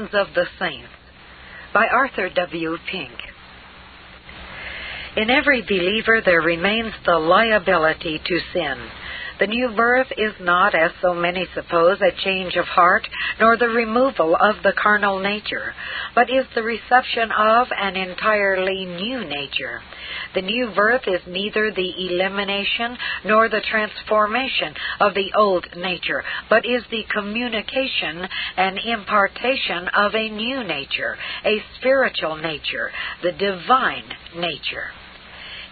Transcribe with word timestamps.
Sins 0.00 0.10
of 0.14 0.28
the 0.34 0.46
Saints 0.58 0.88
by 1.74 1.86
Arthur 1.86 2.30
W. 2.30 2.76
Pink. 2.90 3.12
In 5.16 5.28
every 5.28 5.62
believer 5.62 6.22
there 6.24 6.40
remains 6.40 6.94
the 7.04 7.18
liability 7.18 8.18
to 8.24 8.38
sin. 8.54 8.78
The 9.40 9.46
new 9.46 9.70
birth 9.74 10.12
is 10.18 10.34
not, 10.38 10.74
as 10.74 10.92
so 11.00 11.14
many 11.14 11.46
suppose, 11.54 11.98
a 12.02 12.12
change 12.12 12.56
of 12.56 12.66
heart, 12.66 13.08
nor 13.40 13.56
the 13.56 13.70
removal 13.70 14.36
of 14.36 14.62
the 14.62 14.74
carnal 14.74 15.18
nature, 15.18 15.74
but 16.14 16.28
is 16.28 16.44
the 16.54 16.62
reception 16.62 17.32
of 17.32 17.68
an 17.74 17.96
entirely 17.96 18.84
new 18.84 19.24
nature. 19.24 19.80
The 20.34 20.42
new 20.42 20.68
birth 20.76 21.08
is 21.08 21.22
neither 21.26 21.72
the 21.72 22.06
elimination 22.06 22.98
nor 23.24 23.48
the 23.48 23.62
transformation 23.62 24.74
of 25.00 25.14
the 25.14 25.32
old 25.34 25.66
nature, 25.74 26.22
but 26.50 26.66
is 26.66 26.84
the 26.90 27.04
communication 27.04 28.28
and 28.58 28.78
impartation 28.78 29.88
of 29.88 30.14
a 30.14 30.28
new 30.28 30.62
nature, 30.64 31.16
a 31.46 31.64
spiritual 31.78 32.36
nature, 32.36 32.92
the 33.22 33.32
divine 33.32 34.04
nature. 34.36 34.90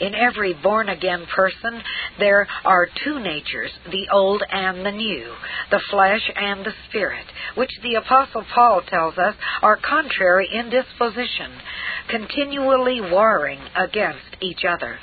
In 0.01 0.15
every 0.15 0.55
born 0.55 0.89
again 0.89 1.27
person, 1.35 1.83
there 2.19 2.47
are 2.65 2.89
two 3.05 3.19
natures, 3.19 3.73
the 3.91 4.09
old 4.13 4.43
and 4.49 4.87
the 4.87 4.93
new, 4.93 5.35
the 5.71 5.81
flesh 5.91 6.31
and 6.37 6.65
the 6.65 6.73
spirit, 6.89 7.27
which 7.57 7.73
the 7.83 7.97
Apostle 7.97 8.45
Paul 8.55 8.83
tells 8.89 9.19
us 9.19 9.35
are 9.61 9.77
contrary 9.77 10.49
in 10.53 10.71
disposition, 10.71 11.51
continually 12.09 13.01
warring 13.01 13.61
against 13.75 14.37
each 14.41 14.65
other. 14.65 14.99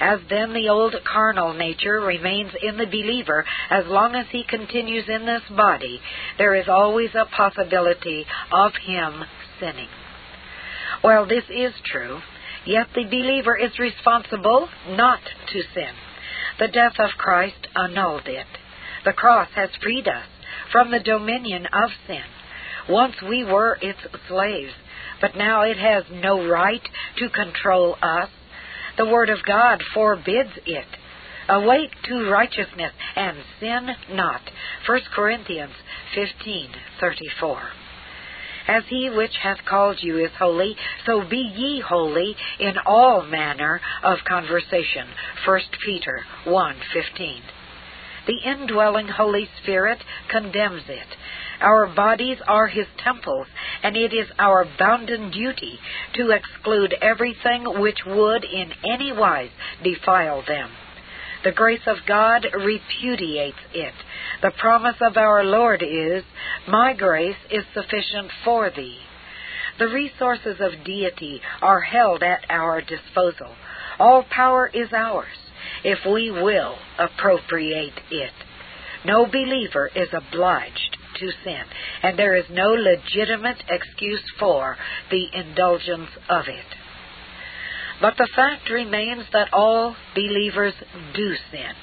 As 0.00 0.18
then 0.30 0.54
the 0.54 0.68
old 0.68 0.96
carnal 1.04 1.52
nature 1.52 2.00
remains 2.00 2.52
in 2.60 2.78
the 2.78 2.86
believer 2.86 3.44
as 3.70 3.86
long 3.86 4.14
as 4.14 4.26
he 4.30 4.44
continues 4.44 5.04
in 5.08 5.26
this 5.26 5.42
body, 5.54 6.00
there 6.38 6.54
is 6.54 6.68
always 6.68 7.10
a 7.14 7.26
possibility 7.26 8.26
of 8.50 8.72
him 8.84 9.22
sinning. 9.60 9.88
Well, 11.04 11.26
this 11.26 11.44
is 11.50 11.72
true. 11.84 12.20
Yet 12.66 12.88
the 12.94 13.04
believer 13.04 13.56
is 13.56 13.78
responsible 13.78 14.68
not 14.88 15.20
to 15.52 15.62
sin. 15.74 15.94
The 16.58 16.68
death 16.68 16.94
of 16.98 17.10
Christ 17.18 17.66
annulled 17.74 18.26
it. 18.26 18.46
The 19.04 19.12
cross 19.12 19.48
has 19.54 19.70
freed 19.82 20.06
us 20.06 20.26
from 20.70 20.90
the 20.90 21.00
dominion 21.00 21.66
of 21.66 21.90
sin. 22.06 22.22
Once 22.88 23.14
we 23.22 23.44
were 23.44 23.78
its 23.80 23.98
slaves, 24.28 24.72
but 25.20 25.36
now 25.36 25.62
it 25.62 25.76
has 25.76 26.04
no 26.12 26.46
right 26.48 26.82
to 27.18 27.28
control 27.30 27.96
us. 28.00 28.28
The 28.96 29.06
Word 29.06 29.30
of 29.30 29.38
God 29.44 29.82
forbids 29.94 30.52
it. 30.66 30.86
Awake 31.48 31.90
to 32.04 32.30
righteousness 32.30 32.92
and 33.16 33.36
sin 33.58 33.88
not. 34.12 34.40
1 34.86 35.00
Corinthians 35.14 35.74
15:34. 36.14 37.70
As 38.68 38.84
he 38.88 39.10
which 39.10 39.36
hath 39.42 39.64
called 39.64 40.02
you 40.02 40.18
is 40.18 40.30
holy, 40.38 40.76
so 41.04 41.20
be 41.22 41.36
ye 41.36 41.80
holy 41.80 42.36
in 42.58 42.78
all 42.86 43.22
manner 43.22 43.80
of 44.02 44.18
conversation. 44.24 45.08
1 45.44 45.60
Peter 45.84 46.24
1:15. 46.44 47.42
The 48.26 48.38
indwelling 48.44 49.08
Holy 49.08 49.48
Spirit 49.60 49.98
condemns 50.28 50.88
it. 50.88 51.16
Our 51.60 51.86
bodies 51.86 52.38
are 52.46 52.68
His 52.68 52.86
temples, 52.98 53.48
and 53.82 53.96
it 53.96 54.12
is 54.12 54.28
our 54.38 54.64
bounden 54.64 55.30
duty 55.30 55.80
to 56.14 56.30
exclude 56.30 56.94
everything 57.00 57.80
which 57.80 58.04
would 58.06 58.44
in 58.44 58.72
any 58.84 59.12
wise 59.12 59.50
defile 59.82 60.42
them. 60.42 60.70
The 61.44 61.52
grace 61.52 61.86
of 61.86 61.96
God 62.06 62.46
repudiates 62.54 63.58
it. 63.74 63.94
The 64.42 64.52
promise 64.58 64.96
of 65.00 65.16
our 65.16 65.42
Lord 65.42 65.82
is, 65.82 66.22
My 66.68 66.94
grace 66.94 67.36
is 67.50 67.64
sufficient 67.74 68.30
for 68.44 68.70
thee. 68.70 68.98
The 69.78 69.88
resources 69.88 70.60
of 70.60 70.84
deity 70.84 71.40
are 71.60 71.80
held 71.80 72.22
at 72.22 72.44
our 72.48 72.80
disposal. 72.80 73.54
All 73.98 74.24
power 74.30 74.70
is 74.72 74.92
ours 74.92 75.36
if 75.84 75.98
we 76.06 76.30
will 76.30 76.76
appropriate 76.98 77.98
it. 78.10 78.32
No 79.04 79.26
believer 79.26 79.90
is 79.94 80.08
obliged 80.12 80.96
to 81.18 81.30
sin, 81.44 81.62
and 82.02 82.18
there 82.18 82.36
is 82.36 82.44
no 82.50 82.68
legitimate 82.68 83.62
excuse 83.68 84.22
for 84.38 84.76
the 85.10 85.26
indulgence 85.32 86.10
of 86.28 86.44
it. 86.46 86.81
But 88.00 88.16
the 88.16 88.28
fact 88.34 88.70
remains 88.70 89.24
that 89.32 89.52
all 89.52 89.96
believers 90.14 90.74
do 91.14 91.34
sin. 91.50 91.74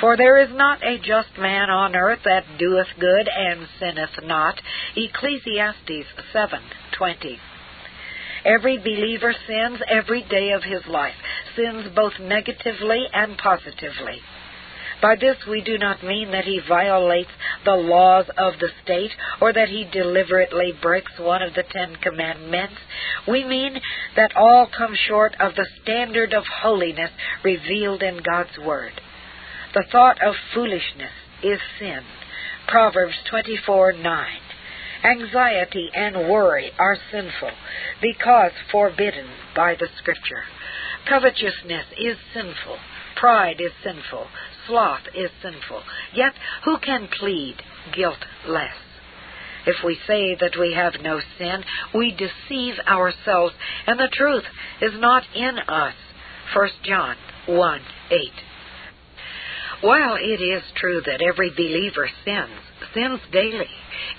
For 0.00 0.16
there 0.16 0.38
is 0.38 0.50
not 0.52 0.82
a 0.82 0.98
just 0.98 1.38
man 1.38 1.70
on 1.70 1.94
earth 1.94 2.20
that 2.24 2.58
doeth 2.58 2.88
good 2.98 3.28
and 3.28 3.66
sinneth 3.78 4.22
not. 4.24 4.60
Ecclesiastes 4.96 6.06
7:20. 6.32 7.38
Every 8.44 8.78
believer 8.78 9.34
sins 9.46 9.80
every 9.88 10.22
day 10.22 10.50
of 10.50 10.62
his 10.64 10.86
life, 10.86 11.14
sins 11.56 11.88
both 11.94 12.18
negatively 12.18 13.08
and 13.12 13.38
positively. 13.38 14.20
By 15.04 15.16
this 15.16 15.36
we 15.46 15.60
do 15.60 15.76
not 15.76 16.02
mean 16.02 16.30
that 16.30 16.46
he 16.46 16.60
violates 16.66 17.28
the 17.62 17.74
laws 17.74 18.24
of 18.38 18.54
the 18.58 18.70
state 18.82 19.10
or 19.38 19.52
that 19.52 19.68
he 19.68 19.84
deliberately 19.92 20.72
breaks 20.80 21.12
one 21.18 21.42
of 21.42 21.52
the 21.52 21.62
Ten 21.62 21.96
Commandments. 21.96 22.76
We 23.28 23.44
mean 23.44 23.78
that 24.16 24.34
all 24.34 24.66
come 24.66 24.96
short 25.06 25.36
of 25.38 25.56
the 25.56 25.66
standard 25.82 26.32
of 26.32 26.44
holiness 26.46 27.10
revealed 27.44 28.02
in 28.02 28.22
God's 28.22 28.56
Word. 28.64 28.92
The 29.74 29.84
thought 29.92 30.22
of 30.22 30.36
foolishness 30.54 31.12
is 31.42 31.60
sin. 31.78 32.00
Proverbs 32.66 33.16
24 33.28 33.92
9. 33.92 34.26
Anxiety 35.04 35.90
and 35.92 36.30
worry 36.30 36.70
are 36.78 36.96
sinful 37.12 37.50
because 38.00 38.52
forbidden 38.72 39.28
by 39.54 39.74
the 39.74 39.88
Scripture. 39.98 40.44
Covetousness 41.06 41.88
is 41.98 42.16
sinful. 42.32 42.78
Pride 43.16 43.60
is 43.60 43.72
sinful. 43.84 44.28
Sloth 44.66 45.02
is 45.14 45.30
sinful. 45.42 45.82
Yet 46.14 46.32
who 46.64 46.78
can 46.78 47.08
plead 47.18 47.56
guiltless? 47.94 48.74
If 49.66 49.76
we 49.84 49.98
say 50.06 50.36
that 50.40 50.56
we 50.58 50.74
have 50.74 50.94
no 51.02 51.20
sin, 51.38 51.64
we 51.94 52.10
deceive 52.12 52.74
ourselves, 52.86 53.54
and 53.86 53.98
the 53.98 54.10
truth 54.12 54.44
is 54.82 54.92
not 54.96 55.22
in 55.34 55.58
us. 55.58 55.94
1 56.54 56.68
John 56.84 57.16
1 57.46 57.80
8. 58.10 58.18
While 59.80 60.16
it 60.16 60.40
is 60.40 60.62
true 60.76 61.00
that 61.06 61.22
every 61.22 61.50
believer 61.50 62.08
sins, 62.24 62.60
sins 62.92 63.20
daily, 63.32 63.68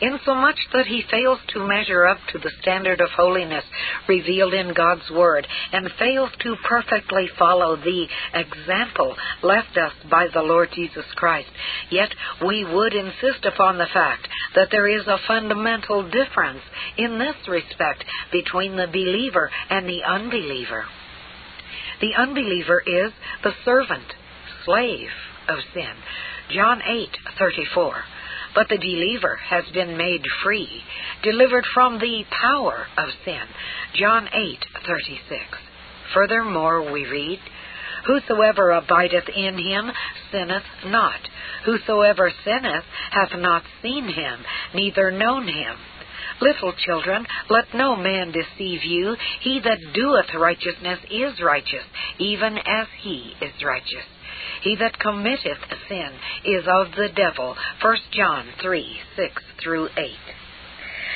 insomuch 0.02 0.60
that 0.74 0.88
he 0.88 1.04
fails 1.10 1.40
to 1.50 1.68
measure 1.68 2.06
up 2.06 2.18
to 2.32 2.40
the 2.40 2.52
standard 2.62 3.02
of 3.02 3.10
holiness 3.12 3.64
revealed 4.08 4.54
in 4.54 4.74
God's 4.74 5.10
Word, 5.12 5.48
and 5.72 5.90
fails 6.00 6.32
to 6.40 6.56
perfectly 6.68 7.30
follow 7.38 7.76
the 7.76 8.08
example 8.34 9.16
left 9.44 9.78
us 9.78 9.94
by 10.10 10.28
the 10.34 10.42
Lord 10.42 10.70
Jesus 10.74 11.06
Christ, 11.16 11.50
yet 11.92 12.10
we 12.46 12.66
would 12.66 12.94
insist 12.94 13.46
upon 13.46 13.78
the 13.78 13.88
fact 13.94 14.28
that 14.56 14.70
there 14.72 14.88
is 14.88 15.06
a 15.08 15.20
fundamental 15.28 16.10
difference 16.10 16.62
in 16.98 17.20
this 17.20 17.36
respect 17.48 18.04
between 18.32 18.76
the 18.76 18.88
believer 18.88 19.50
and 19.70 19.88
the 19.88 20.04
unbeliever. 20.04 20.86
The 22.02 22.14
unbeliever 22.18 22.82
is 22.86 23.12
the 23.44 23.54
servant, 23.64 24.14
slave 24.66 25.10
of 25.48 25.60
sin. 25.74 25.94
John 26.50 26.82
8:34. 26.82 28.04
But 28.56 28.70
the 28.70 28.78
believer 28.78 29.36
has 29.50 29.66
been 29.74 29.98
made 29.98 30.24
free, 30.42 30.82
delivered 31.22 31.66
from 31.74 32.00
the 32.00 32.24
power 32.32 32.88
of 32.98 33.10
sin. 33.26 33.44
John 33.94 34.28
8:36. 34.34 35.20
Furthermore 36.14 36.92
we 36.92 37.06
read, 37.06 37.40
Whosoever 38.06 38.72
abideth 38.72 39.28
in 39.30 39.58
him 39.58 39.92
sinneth 40.32 40.64
not. 40.86 41.20
Whosoever 41.66 42.32
sinneth 42.44 42.86
hath 43.12 43.38
not 43.38 43.64
seen 43.82 44.08
him, 44.08 44.46
neither 44.74 45.12
known 45.12 45.48
him. 45.48 45.76
Little 46.40 46.74
children, 46.74 47.26
let 47.50 47.74
no 47.74 47.96
man 47.96 48.32
deceive 48.32 48.84
you. 48.84 49.16
He 49.42 49.60
that 49.60 49.94
doeth 49.94 50.34
righteousness 50.34 51.00
is 51.10 51.42
righteous, 51.42 51.84
even 52.20 52.58
as 52.58 52.88
he 53.02 53.34
is 53.42 53.64
righteous. 53.64 54.06
He 54.62 54.76
that 54.78 55.00
committeth 55.00 55.60
sin 55.88 56.10
is 56.46 56.64
of 56.68 56.92
the 56.96 57.10
devil. 57.16 57.56
1 57.82 57.98
John 58.12 58.48
3 58.62 58.98
6 59.16 59.44
through 59.62 59.90
8. 59.98 60.10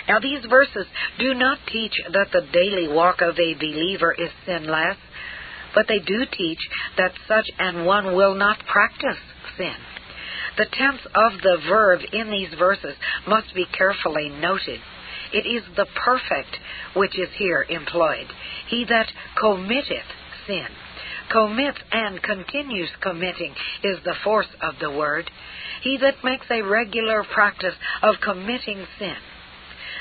Now, 0.07 0.19
these 0.19 0.44
verses 0.50 0.88
do 1.19 1.33
not 1.33 1.59
teach 1.71 1.94
that 2.12 2.31
the 2.31 2.47
daily 2.51 2.88
walk 2.88 3.21
of 3.21 3.38
a 3.38 3.53
believer 3.53 4.12
is 4.12 4.31
sinless, 4.45 4.97
but 5.75 5.88
they 5.88 6.00
do 6.00 6.25
teach 6.31 6.59
that 6.97 7.13
such 7.27 7.45
an 7.59 7.86
one 7.86 8.15
will 8.15 8.33
not 8.33 8.57
practice 8.65 9.19
sin. 9.56 9.75
The 10.57 10.65
tense 10.65 11.01
of 11.13 11.42
the 11.42 11.57
verb 11.69 12.01
in 12.12 12.31
these 12.31 12.53
verses 12.57 12.95
must 13.27 13.53
be 13.53 13.65
carefully 13.65 14.30
noted. 14.30 14.80
It 15.31 15.45
is 15.45 15.63
the 15.75 15.85
perfect 15.95 16.57
which 16.95 17.18
is 17.18 17.30
here 17.38 17.65
employed. 17.69 18.27
He 18.68 18.85
that 18.85 19.12
committeth 19.39 20.09
sin 20.47 20.68
commits 21.31 21.78
and 21.92 22.22
continues 22.22 22.90
committing 23.02 23.54
is 23.84 23.98
the 24.04 24.16
force 24.24 24.48
of 24.62 24.76
the 24.80 24.92
word. 24.92 25.30
He 25.84 25.98
that 26.02 26.24
makes 26.24 26.46
a 26.52 26.62
regular 26.62 27.24
practice 27.24 27.76
of 28.02 28.16
committing 28.24 28.86
sin. 28.98 29.16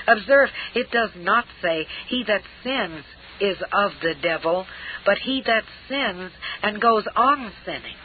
Observe, 0.06 0.48
it 0.74 0.90
does 0.90 1.10
not 1.16 1.44
say, 1.62 1.86
He 2.08 2.24
that 2.26 2.42
sins 2.64 3.04
is 3.40 3.58
of 3.72 3.92
the 4.02 4.14
devil, 4.22 4.66
but 5.04 5.18
he 5.18 5.42
that 5.46 5.64
sins 5.88 6.32
and 6.62 6.80
goes 6.80 7.04
on 7.14 7.52
sinning. 7.64 7.96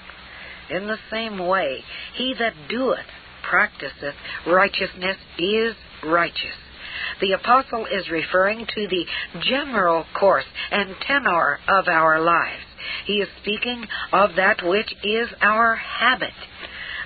In 0.69 0.87
the 0.87 0.97
same 1.11 1.39
way, 1.39 1.79
he 2.15 2.35
that 2.39 2.53
doeth, 2.69 2.99
practiseth 3.49 4.15
righteousness 4.47 5.17
is 5.37 5.75
righteous. 6.05 6.55
The 7.21 7.33
apostle 7.33 7.85
is 7.85 8.09
referring 8.09 8.65
to 8.65 8.87
the 8.87 9.05
general 9.41 10.05
course 10.19 10.45
and 10.71 10.95
tenor 11.05 11.59
of 11.67 11.87
our 11.87 12.21
lives. 12.21 12.63
He 13.05 13.21
is 13.21 13.29
speaking 13.41 13.85
of 14.11 14.35
that 14.35 14.63
which 14.63 14.93
is 15.03 15.29
our 15.41 15.75
habit. 15.75 16.33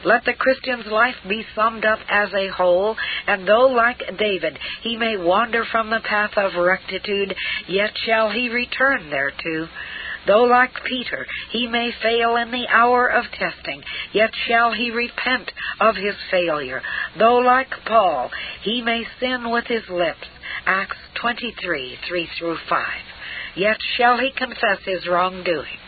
Let 0.04 0.26
the 0.26 0.34
Christian's 0.34 0.86
life 0.86 1.16
be 1.28 1.46
summed 1.56 1.84
up 1.84 2.00
as 2.08 2.30
a 2.34 2.50
whole, 2.50 2.96
and 3.26 3.48
though, 3.48 3.68
like 3.68 4.02
David, 4.18 4.58
he 4.84 4.96
may 4.96 5.18
wander 5.18 5.66
from 5.66 5.90
the 5.90 6.02
path 6.02 6.38
of 6.38 6.56
rectitude, 6.56 7.36
yet 7.68 7.92
shall 8.06 8.30
he 8.30 8.50
return 8.50 9.10
thereto. 9.10 9.68
Though, 10.28 10.44
like 10.44 10.84
Peter, 10.84 11.26
he 11.52 11.68
may 11.68 11.92
fail 12.04 12.36
in 12.36 12.52
the 12.52 12.68
hour 12.68 13.08
of 13.08 13.32
testing, 13.32 13.82
yet 14.12 14.32
shall 14.48 14.74
he 14.74 14.92
repent 14.92 15.52
of 15.80 15.96
his 15.96 16.16
failure. 16.30 16.82
Though, 17.18 17.38
like 17.38 17.72
Paul, 17.86 18.30
he 18.62 18.82
may 18.82 19.04
sin 19.20 19.50
with 19.50 19.66
his 19.68 19.88
lips, 19.90 20.28
Acts 20.66 20.98
23, 21.22 21.98
3 22.08 22.30
through 22.38 22.58
5, 22.70 22.88
yet 23.58 23.78
shall 23.98 24.18
he 24.18 24.32
confess 24.32 24.80
his 24.86 25.08
wrongdoing. 25.08 25.80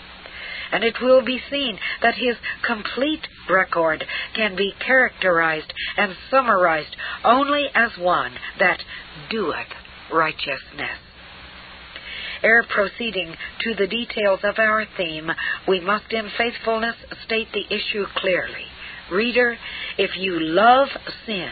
And 0.71 0.83
it 0.83 0.95
will 1.01 1.23
be 1.23 1.41
seen 1.49 1.79
that 2.01 2.15
his 2.15 2.35
complete 2.65 3.27
record 3.49 4.03
can 4.35 4.55
be 4.55 4.73
characterized 4.85 5.73
and 5.97 6.13
summarized 6.29 6.95
only 7.23 7.65
as 7.73 7.91
one 7.97 8.33
that 8.59 8.79
doeth 9.29 9.67
righteousness. 10.11 10.99
Ere 12.43 12.63
proceeding 12.63 13.35
to 13.61 13.75
the 13.75 13.87
details 13.87 14.39
of 14.43 14.59
our 14.59 14.85
theme, 14.95 15.29
we 15.67 15.79
must 15.81 16.11
in 16.11 16.29
faithfulness 16.37 16.95
state 17.25 17.47
the 17.51 17.65
issue 17.73 18.05
clearly. 18.15 18.65
Reader, 19.11 19.57
if 19.97 20.11
you 20.17 20.39
love 20.39 20.87
sin, 21.25 21.51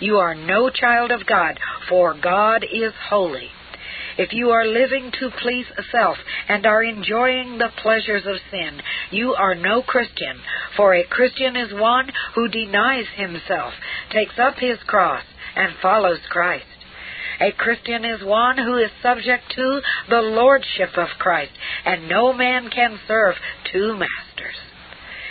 you 0.00 0.16
are 0.16 0.34
no 0.34 0.70
child 0.70 1.10
of 1.10 1.26
God, 1.26 1.58
for 1.88 2.14
God 2.14 2.64
is 2.64 2.92
holy. 3.08 3.48
If 4.20 4.34
you 4.34 4.50
are 4.50 4.66
living 4.66 5.10
to 5.18 5.30
please 5.42 5.64
self 5.90 6.18
and 6.46 6.66
are 6.66 6.84
enjoying 6.84 7.56
the 7.56 7.70
pleasures 7.82 8.26
of 8.26 8.36
sin, 8.50 8.82
you 9.10 9.32
are 9.32 9.54
no 9.54 9.80
Christian, 9.80 10.36
for 10.76 10.92
a 10.92 11.06
Christian 11.08 11.56
is 11.56 11.72
one 11.72 12.10
who 12.34 12.46
denies 12.48 13.06
himself, 13.16 13.72
takes 14.12 14.38
up 14.38 14.56
his 14.58 14.76
cross, 14.86 15.22
and 15.56 15.72
follows 15.80 16.18
Christ. 16.28 16.66
A 17.40 17.52
Christian 17.52 18.04
is 18.04 18.22
one 18.22 18.58
who 18.58 18.76
is 18.76 18.90
subject 19.02 19.44
to 19.56 19.80
the 20.10 20.20
lordship 20.20 20.98
of 20.98 21.08
Christ, 21.18 21.52
and 21.86 22.06
no 22.06 22.34
man 22.34 22.68
can 22.68 23.00
serve 23.08 23.36
two 23.72 23.96
masters. 23.96 24.29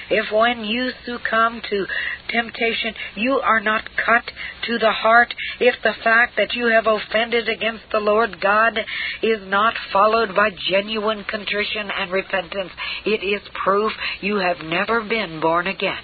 If 0.09 0.31
when 0.31 0.63
you 0.65 0.91
succumb 1.05 1.61
to 1.69 1.85
temptation 2.29 2.93
you 3.15 3.33
are 3.43 3.59
not 3.59 3.83
cut 3.95 4.23
to 4.67 4.79
the 4.79 4.91
heart, 4.91 5.33
if 5.59 5.75
the 5.83 5.93
fact 6.03 6.33
that 6.37 6.53
you 6.53 6.67
have 6.67 6.87
offended 6.87 7.47
against 7.47 7.83
the 7.91 7.99
Lord 7.99 8.41
God 8.41 8.77
is 9.21 9.41
not 9.47 9.75
followed 9.93 10.35
by 10.35 10.49
genuine 10.69 11.25
contrition 11.29 11.89
and 11.95 12.11
repentance, 12.11 12.71
it 13.05 13.23
is 13.23 13.41
proof 13.63 13.91
you 14.21 14.37
have 14.37 14.65
never 14.65 15.01
been 15.01 15.39
born 15.39 15.67
again. 15.67 16.03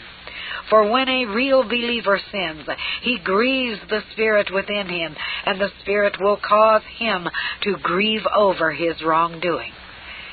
For 0.69 0.90
when 0.90 1.08
a 1.08 1.25
real 1.25 1.63
believer 1.63 2.19
sins, 2.31 2.68
he 3.04 3.19
grieves 3.24 3.80
the 3.90 4.01
Spirit 4.13 4.51
within 4.54 4.88
him, 4.88 5.16
and 5.46 5.62
the 5.62 5.69
Spirit 5.81 6.16
will 6.19 6.38
cause 6.38 6.81
him 6.98 7.28
to 7.63 7.78
grieve 7.84 8.25
over 8.36 8.72
his 8.72 8.96
wrongdoing. 9.04 9.72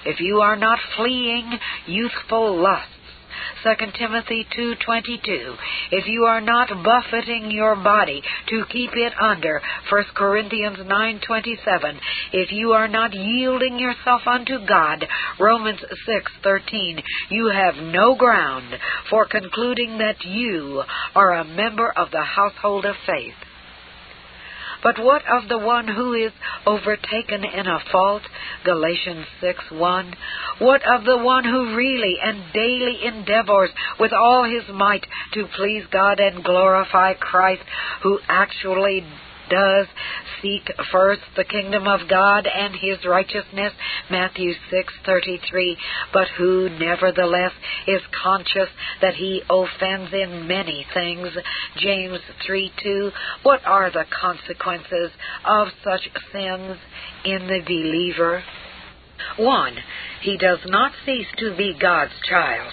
If 0.06 0.20
you 0.20 0.40
are 0.40 0.56
not 0.56 0.78
fleeing 0.96 1.50
youthful 1.86 2.60
lusts, 2.60 2.88
2 3.62 3.92
Timothy 3.92 4.46
2:22. 4.56 5.56
If 5.90 6.06
you 6.06 6.24
are 6.24 6.40
not 6.40 6.82
buffeting 6.82 7.50
your 7.50 7.76
body 7.76 8.22
to 8.46 8.64
keep 8.66 8.96
it 8.96 9.12
under 9.20 9.62
1 9.88 10.04
Corinthians 10.14 10.78
9:27. 10.78 12.00
If 12.32 12.52
you 12.52 12.72
are 12.72 12.88
not 12.88 13.12
yielding 13.12 13.78
yourself 13.78 14.26
unto 14.26 14.58
God 14.66 15.06
Romans 15.38 15.80
6:13. 16.06 17.02
You 17.30 17.48
have 17.48 17.76
no 17.76 18.14
ground 18.14 18.78
for 19.08 19.26
concluding 19.26 19.98
that 19.98 20.24
you 20.24 20.82
are 21.14 21.32
a 21.32 21.44
member 21.44 21.90
of 21.90 22.10
the 22.10 22.22
household 22.22 22.84
of 22.84 22.96
faith. 23.06 23.34
But 24.82 24.98
what 24.98 25.22
of 25.30 25.48
the 25.48 25.58
one 25.58 25.86
who 25.86 26.12
is 26.14 26.32
overtaken 26.66 27.44
in 27.44 27.66
a 27.66 27.78
fault? 27.90 28.22
Galatians 28.64 29.26
6 29.40 29.70
1. 29.70 30.14
What 30.58 30.82
of 30.86 31.04
the 31.04 31.18
one 31.18 31.44
who 31.44 31.76
really 31.76 32.16
and 32.22 32.52
daily 32.52 32.98
endeavors 33.04 33.70
with 34.00 34.12
all 34.12 34.44
his 34.44 34.64
might 34.72 35.06
to 35.34 35.46
please 35.56 35.84
God 35.90 36.18
and 36.18 36.44
glorify 36.44 37.14
Christ, 37.14 37.62
who 38.02 38.18
actually 38.28 39.04
does 39.52 39.86
seek 40.40 40.70
first 40.90 41.20
the 41.36 41.44
kingdom 41.44 41.86
of 41.86 42.08
God 42.08 42.46
and 42.46 42.74
his 42.74 43.04
righteousness, 43.04 43.72
Matthew 44.10 44.54
6:33, 44.70 45.76
but 46.12 46.28
who 46.38 46.70
nevertheless 46.70 47.52
is 47.86 48.00
conscious 48.22 48.70
that 49.02 49.14
he 49.14 49.42
offends 49.50 50.12
in 50.12 50.46
many 50.46 50.86
things, 50.94 51.28
James 51.76 52.20
3:2, 52.46 53.12
what 53.42 53.60
are 53.66 53.90
the 53.90 54.06
consequences 54.10 55.10
of 55.44 55.68
such 55.84 56.08
sins 56.32 56.78
in 57.24 57.46
the 57.46 57.60
believer? 57.60 58.42
1. 59.36 59.76
He 60.22 60.36
does 60.36 60.60
not 60.66 60.92
cease 61.04 61.28
to 61.36 61.54
be 61.56 61.74
God's 61.74 62.18
child. 62.28 62.72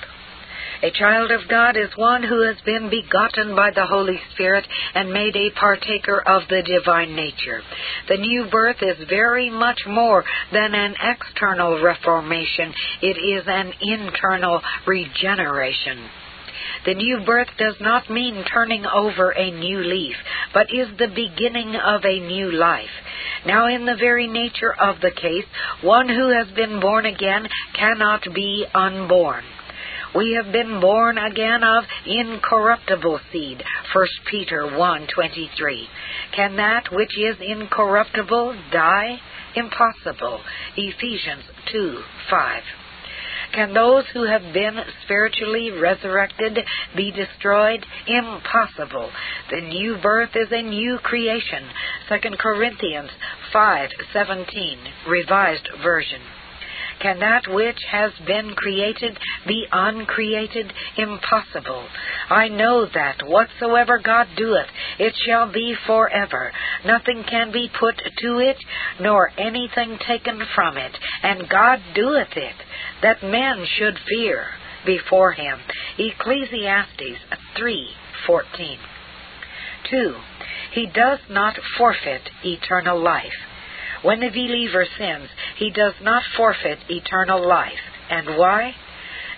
A 0.82 0.92
child 0.92 1.30
of 1.32 1.50
God 1.50 1.76
is 1.76 1.90
one 1.98 2.24
who 2.24 2.42
has 2.48 2.56
been 2.66 2.90
begotten 2.90 3.54
by 3.54 3.72
the 3.72 3.86
Holy 3.86 4.18
Spirit 4.34 4.66
and 4.96 5.12
made 5.12 5.36
a 5.36 5.52
partaker 5.52 6.22
of 6.26 6.44
the 6.48 6.64
divine 6.64 7.18
nature. 7.18 7.62
The 8.08 8.16
new 8.16 8.46
birth 8.50 8.78
is 8.82 9.10
very 9.10 9.50
much 9.50 9.82
more 9.86 10.24
than 10.54 10.74
an 10.74 10.96
external 11.02 11.84
reformation, 11.84 12.74
it 13.02 13.18
is 13.18 13.44
an 13.46 13.74
internal 13.82 14.62
regeneration. 14.88 16.08
The 16.86 16.96
new 16.96 17.26
birth 17.26 17.50
does 17.58 17.76
not 17.82 18.10
mean 18.10 18.46
turning 18.46 18.86
over 18.86 19.32
a 19.32 19.52
new 19.52 19.80
leaf, 19.80 20.16
but 20.54 20.74
is 20.74 20.88
the 20.98 21.10
beginning 21.14 21.76
of 21.76 22.06
a 22.06 22.20
new 22.22 22.54
life. 22.54 22.88
Now, 23.46 23.68
in 23.68 23.86
the 23.86 23.98
very 24.00 24.28
nature 24.28 24.74
of 24.74 25.02
the 25.02 25.12
case, 25.12 25.46
one 25.82 26.08
who 26.08 26.30
has 26.30 26.48
been 26.56 26.80
born 26.80 27.06
again 27.06 27.50
cannot 27.78 28.24
be 28.34 28.66
unborn. 28.74 29.44
We 30.16 30.34
have 30.34 30.52
been 30.52 30.80
born 30.80 31.20
again 31.20 31.64
of 31.64 31.86
incorruptible 32.06 33.20
seed. 33.32 33.64
1 33.94 34.08
Peter 34.26 34.66
1:23. 34.66 35.88
Can 36.32 36.56
that 36.56 36.92
which 36.92 37.16
is 37.16 37.38
incorruptible 37.40 38.56
die? 38.72 39.22
Impossible. 39.56 40.42
Ephesians 40.76 41.44
2:5. 41.72 42.64
Can 43.52 43.74
those 43.74 44.06
who 44.14 44.24
have 44.24 44.52
been 44.52 44.80
spiritually 45.04 45.72
resurrected 45.72 46.66
be 46.96 47.12
destroyed? 47.12 47.86
Impossible. 48.08 49.12
The 49.52 49.62
new 49.62 49.96
birth 49.98 50.36
is 50.36 50.52
a 50.52 50.64
new 50.64 50.98
creation. 51.00 51.70
2 52.08 52.38
Corinthians 52.38 53.12
5:17, 53.52 54.80
Revised 55.08 55.70
Version. 55.84 56.22
Can 57.02 57.20
that 57.20 57.48
which 57.48 57.80
has 57.90 58.12
been 58.28 58.54
created 58.56 59.18
be 59.48 59.66
uncreated? 59.72 60.72
Impossible. 60.98 61.88
I 62.30 62.50
know 62.50 62.86
that 62.86 63.24
whatsoever 63.26 64.00
God 64.04 64.28
doeth, 64.36 64.68
it 65.00 65.14
shall 65.26 65.52
be 65.52 65.76
forever. 65.88 66.52
Nothing 66.86 67.24
can 67.30 67.52
be 67.52 67.70
put 67.80 67.96
to 67.98 68.40
it, 68.40 68.58
nor 69.00 69.32
anything 69.38 69.98
taken 70.06 70.42
from 70.56 70.78
it. 70.78 70.98
And 71.24 71.50
God 71.50 71.80
doeth 71.96 72.36
it, 72.36 72.56
that 73.02 73.24
men 73.24 73.66
should 73.78 73.98
fear 74.08 74.46
before 74.86 75.32
him. 75.32 75.60
Ecclesiastes 75.98 77.20
3:14. 77.58 78.78
2. 79.90 80.16
He 80.72 80.86
does 80.86 81.20
not 81.30 81.58
forfeit 81.78 82.30
eternal 82.44 83.00
life. 83.02 83.34
When 84.02 84.20
the 84.20 84.30
believer 84.30 84.86
sins, 84.98 85.30
he 85.58 85.72
does 85.72 85.94
not 86.02 86.24
forfeit 86.38 86.80
eternal 86.90 87.46
life. 87.46 87.80
And 88.10 88.38
why? 88.38 88.74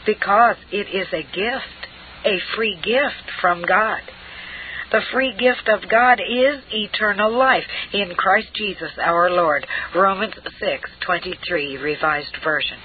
Because 0.05 0.57
it 0.71 0.87
is 0.93 1.07
a 1.13 1.23
gift, 1.23 1.87
a 2.25 2.39
free 2.55 2.77
gift 2.83 3.31
from 3.41 3.63
God. 3.63 4.01
The 4.91 5.01
free 5.13 5.33
gift 5.37 5.69
of 5.69 5.89
God 5.89 6.19
is 6.19 6.61
eternal 6.73 7.31
life 7.31 7.63
in 7.93 8.13
Christ 8.15 8.53
Jesus 8.53 8.91
our 9.01 9.29
Lord. 9.29 9.65
Romans 9.95 10.35
6:23 10.59 11.77
Revised 11.81 12.35
Version. 12.43 12.77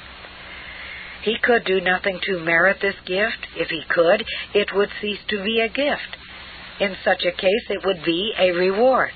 He 1.22 1.36
could 1.42 1.64
do 1.64 1.80
nothing 1.80 2.20
to 2.22 2.38
merit 2.38 2.80
this 2.80 2.94
gift. 3.04 3.48
If 3.56 3.70
he 3.70 3.82
could, 3.88 4.24
it 4.54 4.72
would 4.72 4.90
cease 5.00 5.18
to 5.28 5.42
be 5.42 5.60
a 5.60 5.68
gift. 5.68 6.16
In 6.78 6.96
such 7.04 7.24
a 7.24 7.32
case, 7.32 7.70
it 7.70 7.84
would 7.84 8.04
be 8.04 8.32
a 8.38 8.52
reward. 8.52 9.12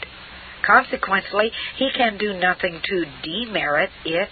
Consequently, 0.71 1.51
he 1.79 1.91
can 1.97 2.17
do 2.17 2.33
nothing 2.33 2.81
to 2.85 3.05
demerit 3.25 3.91
it. 4.05 4.29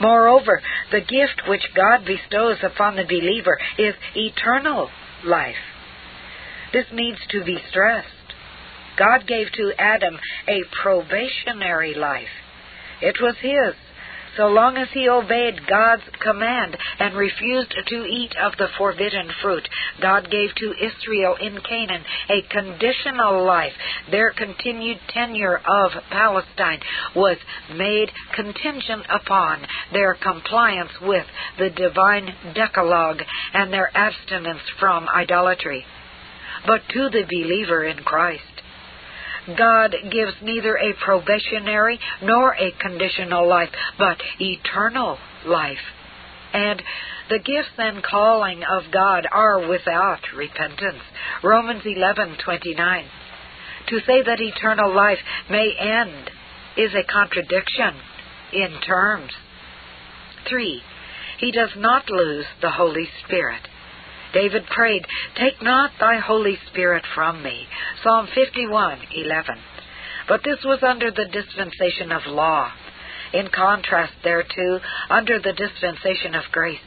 Moreover, 0.00 0.62
the 0.90 1.00
gift 1.00 1.42
which 1.46 1.74
God 1.74 2.06
bestows 2.06 2.56
upon 2.62 2.96
the 2.96 3.04
believer 3.04 3.58
is 3.78 3.94
eternal 4.16 4.88
life. 5.22 5.62
This 6.72 6.86
needs 6.92 7.18
to 7.30 7.44
be 7.44 7.58
stressed. 7.68 8.08
God 8.96 9.26
gave 9.26 9.52
to 9.52 9.72
Adam 9.78 10.18
a 10.48 10.62
probationary 10.82 11.94
life. 11.94 12.34
It 13.02 13.16
was 13.20 13.36
his, 13.42 13.74
so 14.36 14.46
long 14.46 14.76
as 14.76 14.88
he 14.92 15.08
obeyed 15.08 15.66
God's 15.68 16.02
command 16.20 16.76
and 16.98 17.14
refused 17.14 17.74
to 17.86 18.04
eat 18.04 18.34
of 18.42 18.52
the 18.58 18.68
forbidden 18.76 19.28
fruit. 19.42 19.68
God 20.00 20.30
gave 20.30 20.54
to 20.56 20.74
Israel 20.80 21.36
in 21.40 21.58
Canaan 21.60 22.04
a 22.30 22.42
conditional 22.50 23.44
life. 23.44 23.72
Their 24.10 24.32
continued 24.32 24.98
tenure 25.08 25.56
of 25.58 25.92
Palestine 26.10 26.80
was 27.14 27.36
made 27.76 28.10
contingent 28.34 29.06
upon 29.08 29.66
their 29.92 30.14
compliance 30.14 30.92
with 31.00 31.26
the 31.58 31.70
divine 31.70 32.34
Decalogue 32.54 33.20
and 33.52 33.72
their 33.72 33.90
abstinence 33.96 34.62
from 34.78 35.08
idolatry. 35.08 35.84
But 36.66 36.80
to 36.94 37.10
the 37.10 37.24
believer 37.24 37.84
in 37.84 37.98
Christ, 37.98 38.53
God 39.46 39.94
gives 40.10 40.32
neither 40.42 40.76
a 40.76 40.94
probationary 41.04 42.00
nor 42.22 42.54
a 42.54 42.72
conditional 42.80 43.46
life, 43.48 43.70
but 43.98 44.16
eternal 44.40 45.18
life. 45.44 45.78
And 46.52 46.82
the 47.28 47.38
gifts 47.38 47.76
and 47.78 48.02
calling 48.02 48.62
of 48.62 48.90
God 48.92 49.26
are 49.30 49.68
without 49.68 50.20
repentance. 50.36 51.02
Romans 51.42 51.84
11:29. 51.84 53.04
To 53.88 54.00
say 54.00 54.22
that 54.22 54.40
eternal 54.40 54.94
life 54.94 55.18
may 55.50 55.74
end 55.78 56.30
is 56.76 56.94
a 56.94 57.02
contradiction 57.04 57.94
in 58.52 58.80
terms. 58.80 59.32
3. 60.48 60.82
He 61.38 61.50
does 61.50 61.70
not 61.76 62.08
lose 62.08 62.46
the 62.60 62.70
Holy 62.70 63.08
Spirit. 63.24 63.68
David 64.34 64.66
prayed, 64.66 65.06
Take 65.36 65.62
not 65.62 65.92
thy 65.98 66.18
Holy 66.18 66.58
Spirit 66.70 67.04
from 67.14 67.42
me. 67.42 67.66
Psalm 68.02 68.26
51:11. 68.26 69.58
But 70.28 70.42
this 70.42 70.62
was 70.64 70.82
under 70.82 71.10
the 71.10 71.26
dispensation 71.26 72.10
of 72.10 72.26
law. 72.26 72.72
In 73.32 73.48
contrast 73.48 74.12
thereto, 74.22 74.80
under 75.10 75.38
the 75.38 75.52
dispensation 75.52 76.34
of 76.34 76.44
grace, 76.52 76.80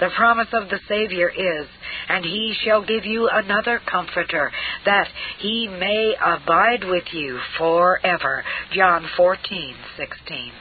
the 0.00 0.10
promise 0.16 0.52
of 0.52 0.68
the 0.68 0.80
Savior 0.88 1.28
is, 1.28 1.66
And 2.08 2.24
he 2.24 2.54
shall 2.64 2.82
give 2.82 3.04
you 3.06 3.28
another 3.28 3.80
comforter, 3.90 4.52
that 4.84 5.08
he 5.38 5.68
may 5.68 6.14
abide 6.22 6.84
with 6.84 7.12
you 7.12 7.38
forever. 7.56 8.44
John 8.72 9.06
14:16. 9.16 10.52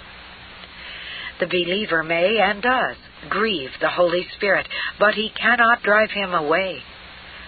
The 1.40 1.48
believer 1.48 2.04
may 2.04 2.40
and 2.40 2.62
does 2.62 2.98
grieve 3.30 3.72
the 3.80 3.90
Holy 3.90 4.28
Spirit, 4.36 4.68
but 5.00 5.14
he 5.14 5.30
cannot 5.30 5.84
drive 5.84 6.12
him 6.12 6.34
away. 6.34 6.82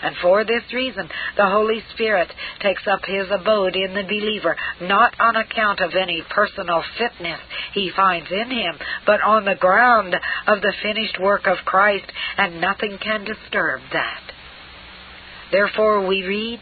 And 0.01 0.15
for 0.21 0.43
this 0.43 0.63
reason, 0.73 1.09
the 1.35 1.49
Holy 1.49 1.81
Spirit 1.93 2.31
takes 2.59 2.85
up 2.85 3.05
his 3.05 3.27
abode 3.31 3.75
in 3.75 3.93
the 3.93 4.03
believer, 4.03 4.55
not 4.81 5.15
on 5.19 5.35
account 5.35 5.79
of 5.79 5.95
any 5.95 6.21
personal 6.29 6.83
fitness 6.97 7.39
he 7.73 7.91
finds 7.95 8.31
in 8.31 8.51
him, 8.51 8.77
but 9.05 9.21
on 9.21 9.45
the 9.45 9.55
ground 9.55 10.13
of 10.47 10.61
the 10.61 10.73
finished 10.83 11.19
work 11.19 11.47
of 11.47 11.57
Christ, 11.65 12.05
and 12.37 12.61
nothing 12.61 12.97
can 13.01 13.23
disturb 13.23 13.81
that. 13.93 14.21
Therefore 15.51 16.05
we 16.05 16.23
read, 16.23 16.59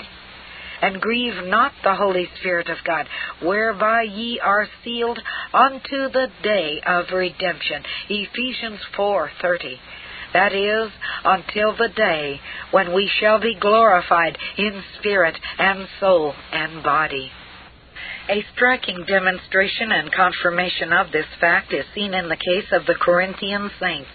and 0.83 0.99
grieve 0.99 1.45
not 1.45 1.71
the 1.81 1.95
Holy 1.95 2.27
Spirit 2.39 2.67
of 2.67 2.77
God, 2.85 3.07
whereby 3.41 4.01
ye 4.01 4.37
are 4.39 4.67
sealed 4.83 5.19
unto 5.53 6.09
the 6.11 6.27
day 6.43 6.81
of 6.85 7.05
redemption. 7.13 7.81
Ephesians 8.09 8.81
4:30. 8.93 9.79
That 10.33 10.51
is, 10.51 10.91
until 11.23 11.71
the 11.73 11.87
day 11.95 12.41
when 12.71 12.91
we 12.91 13.07
shall 13.07 13.39
be 13.39 13.55
glorified 13.55 14.37
in 14.57 14.83
spirit 14.99 15.39
and 15.57 15.87
soul 16.01 16.35
and 16.51 16.83
body. 16.83 17.31
A 18.27 18.43
striking 18.53 19.05
demonstration 19.05 19.91
and 19.91 20.11
confirmation 20.11 20.91
of 20.91 21.11
this 21.11 21.27
fact 21.39 21.71
is 21.71 21.85
seen 21.95 22.13
in 22.13 22.27
the 22.27 22.35
case 22.35 22.71
of 22.73 22.85
the 22.85 22.95
Corinthian 22.95 23.71
saints. 23.79 24.09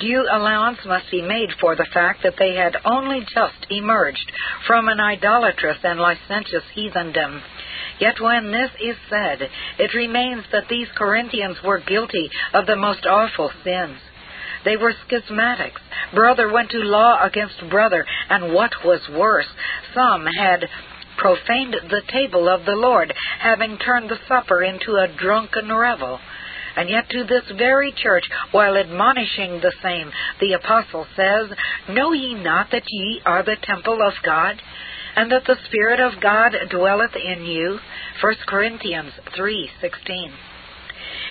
Due 0.00 0.26
allowance 0.30 0.78
must 0.86 1.10
be 1.10 1.20
made 1.20 1.50
for 1.60 1.76
the 1.76 1.86
fact 1.92 2.22
that 2.22 2.36
they 2.38 2.54
had 2.54 2.76
only 2.86 3.20
just 3.20 3.66
emerged 3.68 4.32
from 4.66 4.88
an 4.88 4.98
idolatrous 4.98 5.78
and 5.84 6.00
licentious 6.00 6.64
heathendom. 6.74 7.42
Yet 7.98 8.18
when 8.18 8.50
this 8.50 8.70
is 8.80 8.96
said, 9.10 9.50
it 9.78 9.94
remains 9.94 10.44
that 10.52 10.68
these 10.68 10.88
Corinthians 10.94 11.58
were 11.62 11.80
guilty 11.80 12.30
of 12.54 12.66
the 12.66 12.76
most 12.76 13.04
awful 13.04 13.50
sins. 13.62 13.98
They 14.64 14.76
were 14.76 14.94
schismatics. 15.06 15.80
Brother 16.14 16.50
went 16.50 16.70
to 16.70 16.78
law 16.78 17.22
against 17.22 17.68
brother, 17.68 18.06
and 18.30 18.54
what 18.54 18.82
was 18.82 19.06
worse, 19.10 19.48
some 19.94 20.26
had 20.26 20.66
profaned 21.18 21.74
the 21.90 22.02
table 22.08 22.48
of 22.48 22.64
the 22.64 22.76
Lord, 22.76 23.12
having 23.38 23.76
turned 23.76 24.08
the 24.08 24.18
supper 24.26 24.62
into 24.62 24.96
a 24.96 25.08
drunken 25.08 25.70
revel. 25.74 26.20
And 26.80 26.88
yet 26.88 27.10
to 27.10 27.24
this 27.24 27.44
very 27.58 27.92
church, 27.92 28.24
while 28.52 28.78
admonishing 28.78 29.60
the 29.60 29.74
same, 29.82 30.10
the 30.40 30.54
apostle 30.54 31.06
says, 31.14 31.50
Know 31.90 32.12
ye 32.12 32.32
not 32.32 32.70
that 32.72 32.84
ye 32.88 33.20
are 33.26 33.42
the 33.42 33.58
temple 33.62 34.00
of 34.00 34.14
God, 34.24 34.56
and 35.14 35.30
that 35.30 35.44
the 35.44 35.58
Spirit 35.66 36.00
of 36.00 36.22
God 36.22 36.56
dwelleth 36.70 37.14
in 37.16 37.44
you? 37.44 37.80
1 38.22 38.34
Corinthians 38.46 39.12
3:16. 39.36 40.32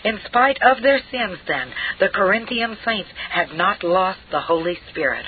In 0.03 0.19
spite 0.27 0.61
of 0.61 0.83
their 0.83 0.99
sins, 1.09 1.39
then, 1.47 1.73
the 1.99 2.09
Corinthian 2.09 2.77
saints 2.85 3.09
had 3.31 3.51
not 3.55 3.83
lost 3.83 4.19
the 4.29 4.41
Holy 4.41 4.77
Spirit. 4.91 5.25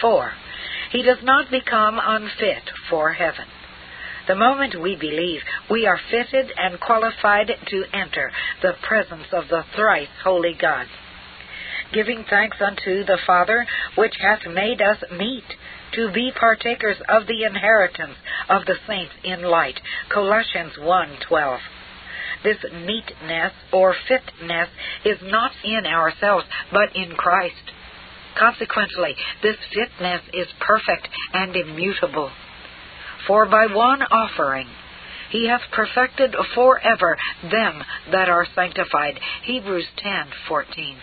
4. 0.00 0.32
He 0.90 1.02
does 1.02 1.22
not 1.22 1.50
become 1.50 2.00
unfit 2.02 2.70
for 2.88 3.12
heaven. 3.12 3.44
The 4.26 4.34
moment 4.34 4.80
we 4.80 4.96
believe, 4.96 5.42
we 5.70 5.86
are 5.86 6.00
fitted 6.10 6.50
and 6.56 6.80
qualified 6.80 7.48
to 7.66 7.84
enter 7.92 8.32
the 8.62 8.72
presence 8.82 9.26
of 9.32 9.48
the 9.48 9.64
thrice 9.76 10.08
holy 10.22 10.54
God. 10.54 10.86
Giving 11.92 12.24
thanks 12.24 12.56
unto 12.60 13.04
the 13.04 13.18
Father, 13.26 13.66
which 13.96 14.16
hath 14.20 14.46
made 14.46 14.80
us 14.80 14.98
meet 15.12 15.44
to 15.92 16.10
be 16.10 16.32
partakers 16.32 16.96
of 17.08 17.26
the 17.26 17.44
inheritance 17.44 18.16
of 18.48 18.64
the 18.64 18.76
saints 18.86 19.12
in 19.22 19.42
light. 19.42 19.80
Colossians 20.08 20.76
1:12. 20.78 21.60
This 22.42 22.62
meetness 22.72 23.52
or 23.72 23.94
fitness 24.08 24.68
is 25.04 25.20
not 25.22 25.52
in 25.62 25.86
ourselves, 25.86 26.46
but 26.72 26.96
in 26.96 27.14
Christ. 27.14 27.72
Consequently, 28.34 29.16
this 29.42 29.56
fitness 29.72 30.22
is 30.32 30.48
perfect 30.60 31.08
and 31.32 31.54
immutable. 31.54 32.30
For 33.26 33.46
by 33.46 33.66
one 33.66 34.02
offering 34.02 34.68
he 35.30 35.48
hath 35.48 35.62
perfected 35.72 36.34
forever 36.54 37.16
them 37.50 37.82
that 38.12 38.28
are 38.28 38.46
sanctified. 38.54 39.18
Hebrews 39.42 39.86
10:14. 39.96 40.96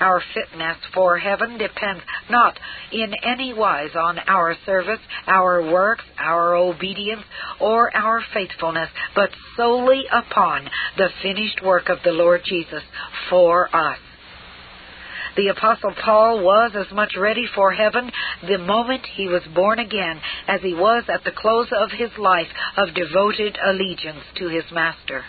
Our 0.00 0.20
fitness 0.34 0.76
for 0.92 1.18
heaven 1.18 1.56
depends 1.56 2.02
not 2.28 2.58
in 2.90 3.14
any 3.22 3.52
wise 3.52 3.94
on 3.94 4.18
our 4.18 4.56
service, 4.66 4.98
our 5.28 5.62
works, 5.62 6.04
our 6.18 6.56
obedience, 6.56 7.22
or 7.60 7.96
our 7.96 8.20
faithfulness, 8.32 8.90
but 9.14 9.30
solely 9.56 10.04
upon 10.10 10.68
the 10.96 11.10
finished 11.22 11.62
work 11.62 11.88
of 11.88 12.02
the 12.02 12.12
Lord 12.12 12.42
Jesus 12.44 12.82
for 13.30 13.68
us. 13.74 13.98
The 15.36 15.48
Apostle 15.48 15.92
Paul 16.04 16.44
was 16.44 16.76
as 16.76 16.92
much 16.92 17.16
ready 17.16 17.46
for 17.54 17.72
heaven 17.72 18.10
the 18.46 18.58
moment 18.58 19.04
he 19.04 19.26
was 19.26 19.42
born 19.54 19.80
again 19.80 20.20
as 20.46 20.60
he 20.62 20.74
was 20.74 21.04
at 21.08 21.24
the 21.24 21.32
close 21.32 21.68
of 21.72 21.90
his 21.90 22.16
life 22.18 22.48
of 22.76 22.94
devoted 22.94 23.58
allegiance 23.64 24.24
to 24.36 24.48
his 24.48 24.70
Master. 24.70 25.24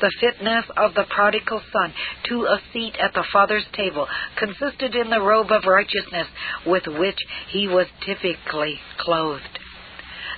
The 0.00 0.12
fitness 0.20 0.64
of 0.76 0.94
the 0.94 1.04
prodigal 1.04 1.60
son 1.72 1.94
to 2.28 2.46
a 2.46 2.60
seat 2.72 2.96
at 2.96 3.12
the 3.14 3.24
Father's 3.32 3.66
table 3.72 4.08
consisted 4.36 4.94
in 4.94 5.10
the 5.10 5.20
robe 5.20 5.50
of 5.50 5.64
righteousness 5.66 6.28
with 6.66 6.86
which 6.86 7.18
he 7.48 7.68
was 7.68 7.86
typically 8.04 8.80
clothed 8.98 9.58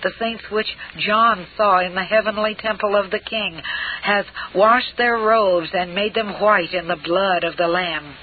the 0.03 0.13
saints 0.19 0.45
which 0.51 0.67
John 0.99 1.47
saw 1.57 1.81
in 1.81 1.95
the 1.95 2.03
heavenly 2.03 2.55
temple 2.55 2.97
of 2.97 3.11
the 3.11 3.21
King, 3.21 3.61
has 4.03 4.25
washed 4.55 4.97
their 4.97 5.17
robes 5.17 5.69
and 5.73 5.95
made 5.95 6.15
them 6.15 6.41
white 6.41 6.73
in 6.73 6.89
the 6.89 6.97
blood 6.97 7.45
of 7.45 7.57
the 7.57 7.69
Lamb. 7.69 8.15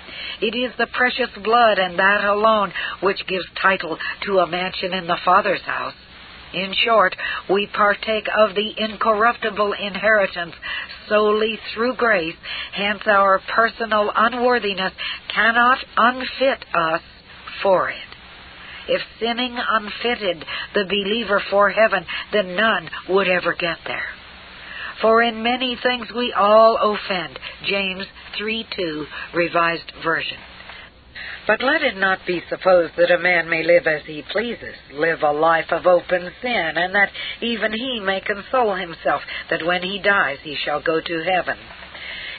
It 0.41 0.55
is 0.55 0.71
the 0.77 0.87
precious 0.87 1.29
blood 1.43 1.79
and 1.79 1.97
that 1.97 2.23
alone 2.25 2.73
which 3.01 3.25
gives 3.27 3.45
title 3.61 3.97
to 4.25 4.39
a 4.39 4.47
mansion 4.47 4.93
in 4.93 5.07
the 5.07 5.19
Father's 5.23 5.61
house. 5.61 5.93
In 6.53 6.73
short, 6.85 7.15
we 7.49 7.67
partake 7.67 8.27
of 8.37 8.55
the 8.55 8.73
incorruptible 8.77 9.73
inheritance 9.73 10.55
solely 11.09 11.59
through 11.73 11.95
grace, 11.95 12.35
hence 12.73 13.01
our 13.07 13.41
personal 13.53 14.11
unworthiness 14.15 14.93
cannot 15.33 15.79
unfit 15.97 16.65
us 16.73 17.01
for 17.61 17.89
it. 17.89 18.14
If 18.87 19.01
sinning 19.19 19.57
unfitted 19.57 20.45
the 20.73 20.85
believer 20.85 21.41
for 21.49 21.69
heaven, 21.69 22.05
then 22.31 22.55
none 22.55 22.89
would 23.09 23.27
ever 23.27 23.53
get 23.53 23.77
there. 23.85 24.05
For 25.01 25.21
in 25.21 25.43
many 25.43 25.75
things 25.81 26.07
we 26.15 26.33
all 26.33 26.77
offend. 26.77 27.39
James 27.65 28.05
3 28.37 28.67
2, 28.75 29.05
Revised 29.33 29.91
Version. 30.03 30.37
But 31.47 31.61
let 31.61 31.83
it 31.83 31.97
not 31.97 32.25
be 32.25 32.41
supposed 32.49 32.93
that 32.97 33.11
a 33.11 33.19
man 33.19 33.49
may 33.49 33.63
live 33.63 33.85
as 33.85 34.03
he 34.05 34.23
pleases, 34.31 34.75
live 34.93 35.21
a 35.21 35.31
life 35.31 35.71
of 35.71 35.85
open 35.85 36.31
sin, 36.41 36.71
and 36.75 36.95
that 36.95 37.11
even 37.41 37.71
he 37.71 37.99
may 37.99 38.21
console 38.21 38.73
himself 38.73 39.21
that 39.51 39.65
when 39.65 39.83
he 39.83 39.99
dies 39.99 40.39
he 40.41 40.55
shall 40.55 40.81
go 40.81 40.99
to 40.99 41.23
heaven. 41.23 41.57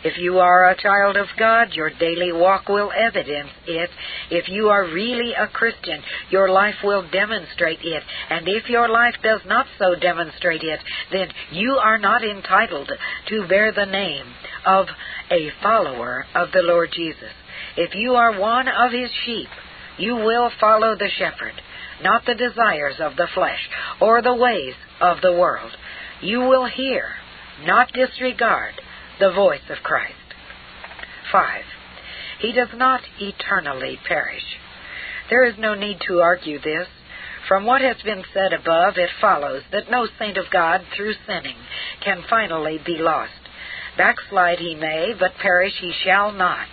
If 0.06 0.18
you 0.18 0.38
are 0.38 0.70
a 0.70 0.80
child 0.80 1.16
of 1.16 1.26
God, 1.36 1.72
your 1.72 1.90
daily 1.90 2.30
walk 2.30 2.68
will 2.68 2.92
evidence 2.96 3.50
it. 3.66 3.90
If 4.30 4.48
you 4.48 4.68
are 4.68 4.84
really 4.84 5.32
a 5.32 5.48
Christian, 5.48 6.00
your 6.30 6.48
life 6.48 6.76
will 6.84 7.10
demonstrate 7.10 7.80
it. 7.82 8.04
And 8.30 8.46
if 8.46 8.68
your 8.68 8.88
life 8.88 9.16
does 9.20 9.40
not 9.46 9.66
so 9.80 9.96
demonstrate 9.96 10.62
it, 10.62 10.78
then 11.10 11.26
you 11.50 11.72
are 11.72 11.98
not 11.98 12.22
entitled 12.22 12.88
to 13.30 13.48
bear 13.48 13.72
the 13.72 13.86
name 13.86 14.26
of 14.64 14.86
a 15.28 15.50
follower 15.60 16.24
of 16.36 16.52
the 16.52 16.62
Lord 16.62 16.90
Jesus. 16.94 17.34
If 17.76 17.96
you 17.96 18.14
are 18.14 18.38
one 18.38 18.68
of 18.68 18.92
his 18.92 19.10
sheep, 19.24 19.48
you 19.98 20.14
will 20.14 20.52
follow 20.60 20.94
the 20.94 21.10
shepherd, 21.18 21.60
not 22.00 22.22
the 22.26 22.36
desires 22.36 23.00
of 23.00 23.16
the 23.16 23.28
flesh 23.34 23.68
or 24.00 24.22
the 24.22 24.36
ways 24.36 24.74
of 25.00 25.20
the 25.20 25.32
world. 25.32 25.72
You 26.22 26.42
will 26.42 26.66
hear, 26.66 27.08
not 27.64 27.92
disregard, 27.92 28.74
the 29.20 29.32
voice 29.32 29.64
of 29.70 29.82
Christ. 29.82 30.14
5. 31.32 31.62
He 32.40 32.52
does 32.52 32.68
not 32.74 33.00
eternally 33.18 33.98
perish. 34.06 34.44
There 35.30 35.44
is 35.44 35.54
no 35.58 35.74
need 35.74 35.98
to 36.08 36.20
argue 36.20 36.58
this. 36.60 36.86
From 37.48 37.64
what 37.64 37.80
has 37.80 37.96
been 38.04 38.24
said 38.34 38.52
above, 38.52 38.94
it 38.96 39.10
follows 39.20 39.62
that 39.72 39.90
no 39.90 40.08
saint 40.18 40.36
of 40.36 40.50
God, 40.52 40.82
through 40.96 41.14
sinning, 41.26 41.56
can 42.04 42.24
finally 42.28 42.78
be 42.84 42.98
lost. 42.98 43.32
Backslide 43.96 44.58
he 44.58 44.74
may, 44.74 45.14
but 45.18 45.36
perish 45.40 45.72
he 45.80 45.92
shall 46.04 46.32
not. 46.32 46.68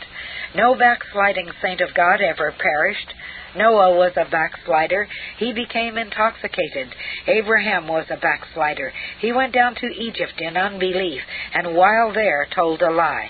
No 0.55 0.75
backsliding 0.75 1.49
saint 1.61 1.81
of 1.81 1.95
God 1.95 2.21
ever 2.21 2.51
perished. 2.51 3.13
Noah 3.55 3.95
was 3.95 4.13
a 4.15 4.29
backslider. 4.29 5.07
He 5.37 5.53
became 5.53 5.97
intoxicated. 5.97 6.93
Abraham 7.27 7.87
was 7.87 8.05
a 8.09 8.17
backslider. 8.17 8.91
He 9.19 9.31
went 9.31 9.53
down 9.53 9.75
to 9.75 9.87
Egypt 9.87 10.39
in 10.39 10.57
unbelief, 10.57 11.21
and 11.53 11.75
while 11.75 12.11
there 12.13 12.47
told 12.53 12.81
a 12.81 12.91
lie. 12.91 13.29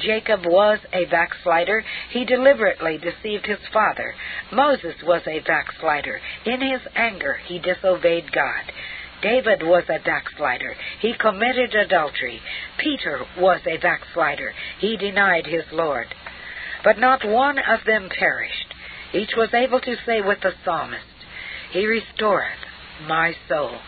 Jacob 0.00 0.46
was 0.46 0.78
a 0.92 1.04
backslider. 1.06 1.84
He 2.10 2.24
deliberately 2.24 2.98
deceived 2.98 3.46
his 3.46 3.58
father. 3.72 4.14
Moses 4.52 4.94
was 5.04 5.22
a 5.26 5.40
backslider. 5.40 6.20
In 6.44 6.60
his 6.60 6.80
anger, 6.94 7.34
he 7.46 7.58
disobeyed 7.58 8.32
God. 8.32 8.72
David 9.22 9.62
was 9.62 9.84
a 9.88 9.98
backslider. 9.98 10.74
He 11.00 11.14
committed 11.14 11.74
adultery. 11.74 12.40
Peter 12.78 13.24
was 13.38 13.60
a 13.66 13.78
backslider. 13.78 14.54
He 14.78 14.96
denied 14.96 15.46
his 15.46 15.64
Lord. 15.72 16.06
But 16.82 16.98
not 16.98 17.24
one 17.24 17.58
of 17.58 17.84
them 17.84 18.08
perished. 18.08 18.69
Each 19.12 19.34
was 19.36 19.52
able 19.52 19.80
to 19.80 19.96
say 20.06 20.20
with 20.20 20.40
the 20.40 20.52
psalmist, 20.64 21.04
He 21.72 21.86
restoreth 21.86 22.58
my 23.06 23.34
soul. 23.48 23.78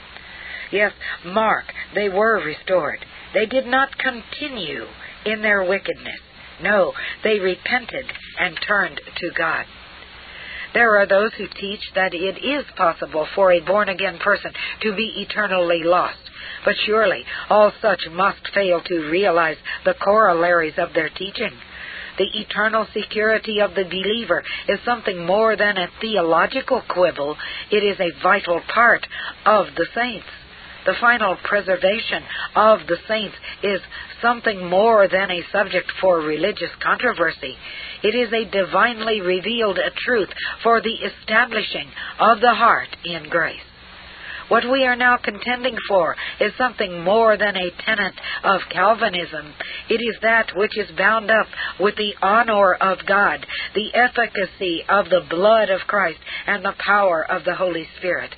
Yes, 0.71 0.93
mark, 1.25 1.65
they 1.95 2.09
were 2.09 2.43
restored. 2.45 3.05
They 3.35 3.47
did 3.47 3.67
not 3.67 3.99
continue 3.99 4.87
in 5.25 5.43
their 5.43 5.65
wickedness. 5.65 6.21
No, 6.63 6.93
they 7.23 7.39
repented 7.39 8.07
and 8.39 8.59
turned 8.67 9.01
to 9.17 9.31
God. 9.37 9.67
There 10.75 10.97
are 10.99 11.07
those 11.07 11.33
who 11.35 11.47
teach 11.49 11.81
that 11.95 12.15
it 12.15 12.43
is 12.43 12.65
possible 12.77 13.27
for 13.35 13.53
a 13.53 13.61
born 13.61 13.89
again 13.89 14.19
person 14.19 14.53
to 14.81 14.95
be 14.97 15.27
eternally 15.29 15.83
lost. 15.85 16.19
But 16.65 16.75
surely 16.87 17.25
all 17.51 17.73
such 17.83 18.01
must 18.11 18.49
fail 18.55 18.81
to 18.81 19.11
realize 19.11 19.57
the 19.85 19.95
corollaries 19.95 20.79
of 20.79 20.95
their 20.95 21.11
teaching. 21.11 21.53
The 22.19 22.29
eternal 22.41 22.87
security 22.93 23.61
of 23.61 23.75
the 23.75 23.85
believer 23.85 24.43
is 24.69 24.79
something 24.85 25.25
more 25.25 25.57
than 25.57 25.77
a 25.77 25.89
theological 26.01 26.83
quibble. 26.89 27.37
It 27.71 27.83
is 27.83 27.99
a 28.01 28.23
vital 28.23 28.61
part 28.73 29.07
of 29.47 29.67
the 29.77 29.87
saints. 29.95 30.27
The 30.85 30.95
final 31.01 31.37
preservation 31.45 32.23
of 32.57 32.81
the 32.89 32.99
saints 33.07 33.37
is 33.63 33.81
something 34.21 34.69
more 34.69 35.09
than 35.09 35.31
a 35.31 35.45
subject 35.53 35.91
for 36.01 36.21
religious 36.21 36.71
controversy. 36.83 37.57
It 38.03 38.15
is 38.15 38.33
a 38.33 38.51
divinely 38.51 39.21
revealed 39.21 39.79
truth 40.05 40.31
for 40.63 40.81
the 40.81 40.95
establishing 40.95 41.89
of 42.19 42.41
the 42.41 42.55
heart 42.55 42.89
in 43.05 43.29
grace. 43.29 43.61
What 44.49 44.65
we 44.71 44.85
are 44.85 44.97
now 44.97 45.17
contending 45.17 45.77
for 45.89 46.17
is 46.41 46.53
something 46.59 47.03
more 47.03 47.37
than 47.37 47.57
a 47.57 47.71
tenet 47.85 48.15
of 48.45 48.61
Calvinism. 48.71 49.55
It 49.89 50.01
is 50.01 50.17
that 50.23 50.51
which 50.57 50.77
is 50.77 50.91
bound 50.97 51.31
up 51.31 51.47
with 51.81 51.97
the 51.97 52.15
honor 52.21 52.75
of 52.75 52.99
God, 53.07 53.47
the 53.75 53.95
efficacy 53.95 54.85
of 54.89 55.09
the 55.09 55.23
blood 55.29 55.71
of 55.71 55.81
Christ, 55.87 56.19
and 56.47 56.65
the 56.65 56.75
power 56.79 57.25
of 57.31 57.45
the 57.45 57.55
Holy 57.55 57.87
Spirit. 57.99 58.35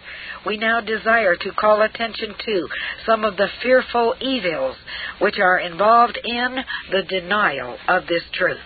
We 0.47 0.57
now 0.57 0.81
desire 0.81 1.37
to 1.37 1.53
call 1.53 1.83
attention 1.83 2.35
to 2.45 2.69
some 3.07 3.25
of 3.25 3.37
the 3.37 3.49
fearful 3.63 4.15
evils 4.21 4.77
which 5.21 5.39
are 5.39 5.59
involved 5.59 6.19
in 6.23 6.57
the 6.91 7.03
denial 7.09 7.79
of 7.89 8.07
this 8.07 8.23
truth. 8.33 8.59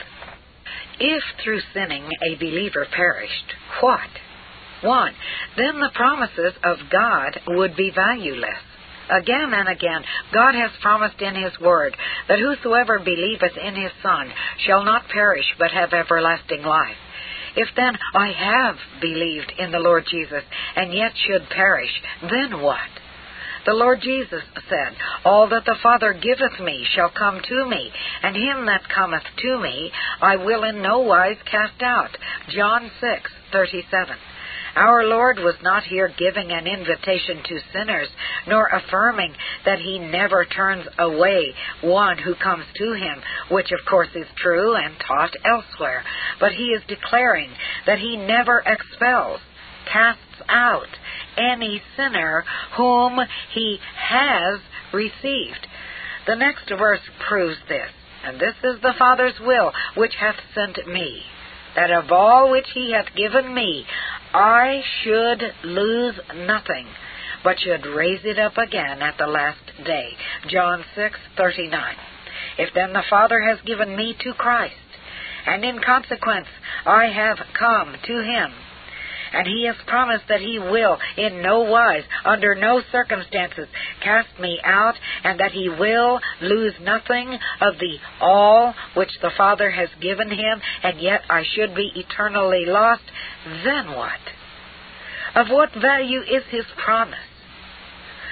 If 1.01 1.23
through 1.43 1.61
sinning 1.73 2.09
a 2.29 2.35
believer 2.37 2.87
perished, 2.91 3.55
what? 3.81 4.09
1. 4.83 5.13
Then 5.57 5.81
the 5.81 5.91
promises 5.95 6.55
of 6.65 6.79
God 6.91 7.41
would 7.49 7.77
be 7.77 7.91
valueless. 7.95 8.59
Again 9.11 9.53
and 9.55 9.69
again, 9.69 10.03
God 10.35 10.55
has 10.55 10.71
promised 10.83 11.21
in 11.21 11.35
His 11.35 11.59
Word 11.61 11.97
that 12.29 12.39
whosoever 12.39 12.99
believeth 12.99 13.57
in 13.57 13.75
His 13.75 13.93
Son 14.03 14.31
shall 14.67 14.85
not 14.85 15.09
perish 15.09 15.47
but 15.59 15.71
have 15.71 15.93
everlasting 15.93 16.63
life. 16.63 16.97
If 17.57 17.69
then 17.75 17.97
I 18.15 18.33
have 18.33 18.77
believed 19.01 19.53
in 19.59 19.73
the 19.73 19.79
Lord 19.79 20.05
Jesus 20.11 20.45
and 20.77 20.93
yet 20.93 21.13
should 21.27 21.49
perish, 21.49 21.91
then 22.23 22.61
what? 22.61 22.89
The 23.67 23.75
Lord 23.75 24.01
Jesus 24.01 24.43
said, 24.69 24.95
All 25.25 25.49
that 25.49 25.65
the 25.65 25.77
Father 25.83 26.13
giveth 26.15 26.61
me 26.61 26.87
shall 26.95 27.11
come 27.11 27.41
to 27.43 27.69
me, 27.69 27.91
and 28.23 28.37
him 28.37 28.67
that 28.67 28.89
cometh 28.89 29.25
to 29.39 29.59
me 29.61 29.91
I 30.23 30.37
will 30.37 30.65
in 30.65 30.83
no 30.83 31.01
wise 31.01 31.37
cast 31.51 31.83
out. 31.83 32.17
John 32.51 32.91
six 33.01 33.31
thirty 33.53 33.83
seven. 33.91 34.17
Our 34.79 35.03
Lord 35.07 35.41
was 35.41 35.57
not 35.61 35.83
here 35.83 36.09
giving 36.17 36.53
an 36.53 36.69
invitation 36.69 37.43
to 37.43 37.59
sinners, 37.73 38.07
nor 38.47 38.69
affirming 38.69 39.35
that 39.65 39.81
He 39.81 39.99
never 39.99 40.45
turns 40.45 40.87
away 40.99 41.53
one 41.83 42.17
who 42.17 42.37
comes 42.37 42.65
to 42.77 42.93
Him, 42.93 43.21
which 43.51 43.73
of 43.73 43.85
course 43.91 44.11
is 44.15 44.29
true 44.37 44.77
and 44.77 44.95
taught 45.05 45.35
elsewhere. 45.45 46.05
But 46.39 46.53
He 46.53 46.67
is 46.67 46.83
declaring 46.87 47.51
that 47.87 47.99
He 47.99 48.17
never 48.17 48.63
expels, 48.65 49.41
casts 49.93 50.23
out 50.49 50.97
any 51.37 51.83
sinner 51.97 52.45
whom 52.77 53.19
He 53.55 53.81
has 53.97 54.61
received. 54.93 55.67
The 56.29 56.37
next 56.37 56.69
verse 56.69 57.01
proves 57.29 57.57
this. 57.69 57.91
And 58.25 58.39
this 58.39 58.55
is 58.63 58.81
the 58.81 58.95
Father's 58.97 59.41
will 59.41 59.73
which 59.97 60.15
hath 60.21 60.37
sent 60.55 60.87
me, 60.87 61.23
that 61.75 61.91
of 61.91 62.13
all 62.13 62.51
which 62.51 62.67
he 62.75 62.93
hath 62.93 63.15
given 63.17 63.55
me 63.55 63.87
I 64.39 64.85
should 65.03 65.43
lose 65.65 66.15
nothing, 66.33 66.87
but 67.43 67.59
should 67.59 67.85
raise 67.87 68.25
it 68.25 68.39
up 68.39 68.57
again 68.57 69.03
at 69.03 69.19
the 69.19 69.27
last 69.27 69.59
day. 69.85 70.17
John 70.47 70.85
6:39. 70.95 71.97
If 72.57 72.73
then 72.73 72.93
the 72.93 73.03
Father 73.11 73.41
has 73.41 73.61
given 73.63 73.97
me 73.97 74.15
to 74.21 74.35
Christ, 74.35 74.77
and 75.45 75.65
in 75.65 75.81
consequence 75.81 76.47
I 76.87 77.07
have 77.07 77.39
come 77.53 77.97
to 78.01 78.23
him, 78.23 78.53
and 79.33 79.47
he 79.47 79.67
has 79.67 79.77
promised 79.87 80.25
that 80.29 80.41
he 80.41 80.59
will 80.59 80.99
in 81.17 81.43
no 81.43 81.61
wise, 81.61 82.05
under 82.25 82.55
no 82.55 82.83
circumstances, 82.93 83.69
cast 84.03 84.29
me 84.41 84.61
out, 84.65 84.95
and 85.25 85.41
that 85.41 85.53
he 85.53 85.69
will 85.69 86.21
lose 86.41 86.75
nothing 86.81 87.39
of 87.61 87.79
the 87.79 87.99
all 88.21 88.75
which 88.95 89.11
the 89.23 89.31
Father 89.37 89.71
has 89.71 89.89
given 90.01 90.31
him, 90.31 90.61
and 90.83 91.01
yet 91.01 91.23
I 91.29 91.43
should 91.55 91.75
be 91.75 91.93
eternally 91.95 92.65
lost, 92.67 93.03
then 93.65 93.89
what? 93.95 94.21
Of 95.35 95.49
what 95.51 95.71
value 95.81 96.21
is 96.21 96.43
his 96.51 96.65
promise? 96.85 97.19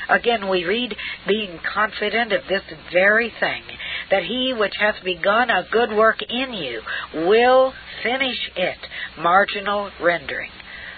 Again, 0.09 0.48
we 0.48 0.64
read, 0.64 0.94
being 1.26 1.59
confident 1.74 2.32
of 2.32 2.42
this 2.48 2.62
very 2.92 3.32
thing, 3.40 3.62
that 4.11 4.22
he 4.22 4.54
which 4.56 4.74
hath 4.78 5.02
begun 5.04 5.50
a 5.50 5.66
good 5.70 5.90
work 5.90 6.22
in 6.22 6.52
you 6.52 6.80
will 7.26 7.72
finish 8.04 8.50
it. 8.54 8.78
Marginal 9.18 9.90
rendering 10.00 10.50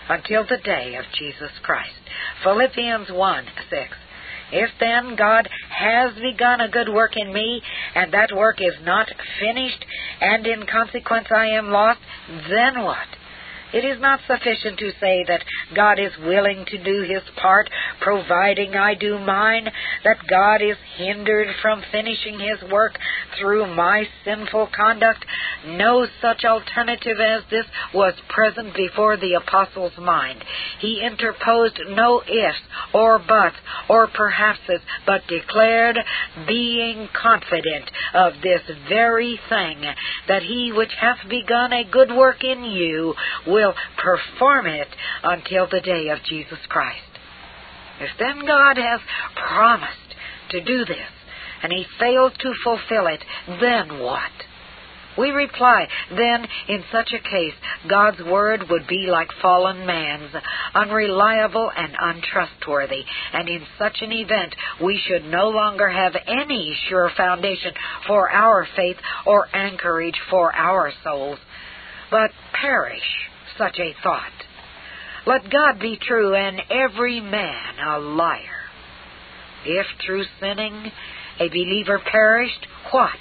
until 0.08 0.44
the 0.44 0.58
day 0.64 0.94
of 0.96 1.04
Jesus 1.18 1.50
Christ. 1.62 1.92
Philippians 2.42 3.10
1 3.10 3.44
6. 3.70 3.96
If 4.50 4.70
then 4.80 5.14
God 5.16 5.48
has 5.70 6.14
begun 6.14 6.60
a 6.60 6.70
good 6.70 6.88
work 6.88 7.16
in 7.16 7.32
me, 7.32 7.60
and 7.94 8.12
that 8.14 8.34
work 8.34 8.60
is 8.60 8.74
not 8.82 9.06
finished, 9.40 9.84
and 10.20 10.46
in 10.46 10.66
consequence 10.66 11.28
I 11.34 11.48
am 11.48 11.70
lost, 11.70 12.00
then 12.48 12.82
what? 12.82 13.08
It 13.72 13.84
is 13.84 14.00
not 14.00 14.20
sufficient 14.26 14.78
to 14.78 14.92
say 14.98 15.24
that 15.28 15.44
God 15.74 15.98
is 15.98 16.12
willing 16.24 16.64
to 16.68 16.82
do 16.82 17.02
his 17.02 17.22
part, 17.36 17.68
providing 18.00 18.74
I 18.74 18.94
do 18.94 19.18
mine, 19.18 19.68
that 20.04 20.26
God 20.28 20.62
is 20.62 20.76
hindered 20.96 21.48
from 21.60 21.82
finishing 21.92 22.38
his 22.38 22.70
work 22.70 22.98
through 23.38 23.74
my 23.74 24.04
sinful 24.24 24.70
conduct. 24.74 25.24
No 25.66 26.06
such 26.22 26.44
alternative 26.44 27.18
as 27.20 27.42
this 27.50 27.66
was 27.92 28.14
present 28.28 28.74
before 28.74 29.16
the 29.16 29.34
apostle's 29.34 29.96
mind. 29.98 30.42
He 30.80 31.02
interposed 31.04 31.78
no 31.90 32.22
ifs 32.22 32.58
or 32.94 33.18
buts 33.18 33.56
or 33.88 34.06
perhapses, 34.06 34.80
but 35.06 35.26
declared, 35.28 35.98
being 36.46 37.08
confident 37.12 37.90
of 38.14 38.34
this 38.42 38.62
very 38.88 39.38
thing, 39.48 39.82
that 40.26 40.42
he 40.42 40.72
which 40.72 40.92
hath 40.98 41.18
begun 41.28 41.72
a 41.72 41.84
good 41.84 42.10
work 42.16 42.44
in 42.44 42.64
you 42.64 43.14
will 43.58 43.74
perform 43.96 44.66
it 44.66 44.88
until 45.24 45.66
the 45.68 45.80
day 45.80 46.08
of 46.10 46.18
Jesus 46.28 46.58
Christ. 46.68 47.02
If 48.00 48.10
then 48.18 48.46
God 48.46 48.76
has 48.76 49.00
promised 49.34 50.14
to 50.50 50.64
do 50.64 50.84
this, 50.84 51.10
and 51.62 51.72
he 51.72 51.84
fails 51.98 52.32
to 52.38 52.52
fulfill 52.62 53.08
it, 53.08 53.24
then 53.60 53.98
what? 54.00 54.30
We 55.18 55.30
reply, 55.30 55.88
then, 56.10 56.46
in 56.68 56.84
such 56.92 57.12
a 57.12 57.18
case, 57.18 57.54
God's 57.90 58.22
word 58.22 58.62
would 58.70 58.86
be 58.86 59.08
like 59.10 59.26
fallen 59.42 59.84
man's, 59.84 60.30
unreliable 60.76 61.68
and 61.76 61.92
untrustworthy, 62.00 63.02
and 63.32 63.48
in 63.48 63.62
such 63.80 63.96
an 64.00 64.12
event, 64.12 64.54
we 64.80 65.00
should 65.08 65.24
no 65.24 65.48
longer 65.48 65.88
have 65.88 66.14
any 66.28 66.76
sure 66.88 67.10
foundation 67.16 67.72
for 68.06 68.30
our 68.30 68.68
faith 68.76 68.98
or 69.26 69.48
anchorage 69.52 70.20
for 70.30 70.54
our 70.54 70.92
souls, 71.02 71.40
but 72.12 72.30
perish 72.52 73.02
such 73.58 73.78
a 73.78 73.94
thought. 74.02 74.32
Let 75.26 75.50
God 75.50 75.78
be 75.80 75.98
true 76.00 76.34
and 76.34 76.60
every 76.70 77.20
man 77.20 77.78
a 77.78 77.98
liar. 77.98 78.40
If 79.66 79.86
through 80.04 80.24
sinning 80.40 80.90
a 81.40 81.48
believer 81.48 81.98
perished, 81.98 82.66
what? 82.92 83.18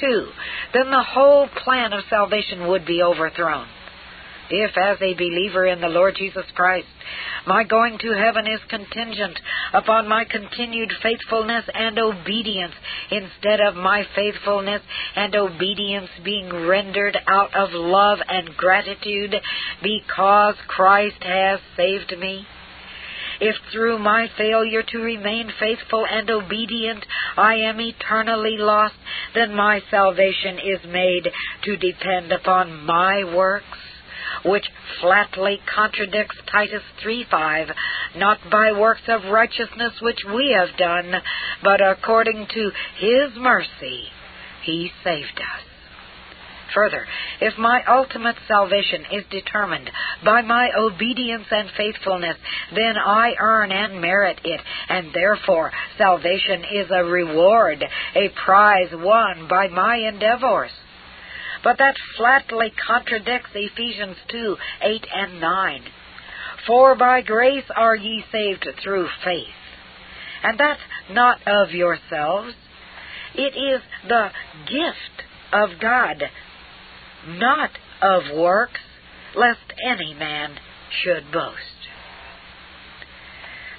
Two, 0.00 0.28
then 0.72 0.90
the 0.90 1.02
whole 1.02 1.48
plan 1.48 1.92
of 1.92 2.04
salvation 2.08 2.68
would 2.68 2.86
be 2.86 3.02
overthrown. 3.02 3.66
If, 4.48 4.76
as 4.76 4.98
a 5.00 5.14
believer 5.14 5.66
in 5.66 5.80
the 5.80 5.88
Lord 5.88 6.14
Jesus 6.16 6.44
Christ, 6.54 6.86
my 7.46 7.64
going 7.64 7.98
to 7.98 8.12
heaven 8.12 8.46
is 8.46 8.60
contingent 8.68 9.38
upon 9.72 10.08
my 10.08 10.24
continued 10.24 10.92
faithfulness 11.02 11.64
and 11.74 11.98
obedience 11.98 12.74
instead 13.10 13.60
of 13.60 13.74
my 13.74 14.04
faithfulness 14.14 14.82
and 15.16 15.34
obedience 15.34 16.10
being 16.24 16.48
rendered 16.66 17.16
out 17.26 17.54
of 17.56 17.70
love 17.72 18.18
and 18.28 18.56
gratitude 18.56 19.34
because 19.82 20.54
Christ 20.68 21.22
has 21.22 21.60
saved 21.76 22.14
me. 22.18 22.46
If 23.40 23.56
through 23.72 23.98
my 23.98 24.28
failure 24.38 24.82
to 24.82 24.98
remain 24.98 25.50
faithful 25.60 26.06
and 26.06 26.30
obedient 26.30 27.04
I 27.36 27.56
am 27.56 27.80
eternally 27.80 28.56
lost, 28.58 28.94
then 29.34 29.54
my 29.54 29.82
salvation 29.90 30.58
is 30.58 30.80
made 30.86 31.28
to 31.64 31.76
depend 31.76 32.32
upon 32.32 32.84
my 32.86 33.24
works 33.24 33.78
which 34.46 34.66
flatly 35.00 35.60
contradicts 35.66 36.36
Titus 36.50 36.82
3:5, 37.02 37.74
not 38.16 38.38
by 38.50 38.72
works 38.72 39.02
of 39.08 39.24
righteousness 39.26 40.00
which 40.00 40.24
we 40.24 40.52
have 40.52 40.76
done, 40.76 41.22
but 41.62 41.80
according 41.80 42.46
to 42.46 42.72
his 42.96 43.34
mercy 43.36 44.10
he 44.62 44.92
saved 45.04 45.38
us. 45.38 45.62
Further, 46.74 47.06
if 47.40 47.56
my 47.56 47.82
ultimate 47.88 48.36
salvation 48.46 49.06
is 49.12 49.24
determined 49.30 49.90
by 50.24 50.42
my 50.42 50.68
obedience 50.76 51.46
and 51.50 51.70
faithfulness, 51.76 52.36
then 52.74 52.98
I 52.98 53.34
earn 53.40 53.72
and 53.72 54.00
merit 54.00 54.40
it, 54.44 54.60
and 54.88 55.12
therefore 55.14 55.72
salvation 55.96 56.64
is 56.74 56.90
a 56.90 57.04
reward, 57.04 57.84
a 58.14 58.28
prize 58.44 58.90
won 58.92 59.48
by 59.48 59.68
my 59.68 59.96
endeavors. 59.96 60.70
But 61.66 61.78
that 61.78 61.96
flatly 62.16 62.72
contradicts 62.86 63.50
Ephesians 63.52 64.16
2 64.30 64.56
8 64.82 65.06
and 65.12 65.40
9. 65.40 65.82
For 66.64 66.94
by 66.94 67.22
grace 67.22 67.64
are 67.74 67.96
ye 67.96 68.24
saved 68.30 68.68
through 68.84 69.08
faith. 69.24 69.48
And 70.44 70.60
that's 70.60 70.80
not 71.10 71.40
of 71.44 71.72
yourselves. 71.72 72.54
It 73.34 73.56
is 73.56 73.82
the 74.06 74.30
gift 74.68 75.26
of 75.52 75.70
God, 75.80 76.22
not 77.26 77.70
of 78.00 78.22
works, 78.38 78.80
lest 79.34 79.58
any 79.84 80.14
man 80.14 80.60
should 81.02 81.32
boast. 81.32 81.75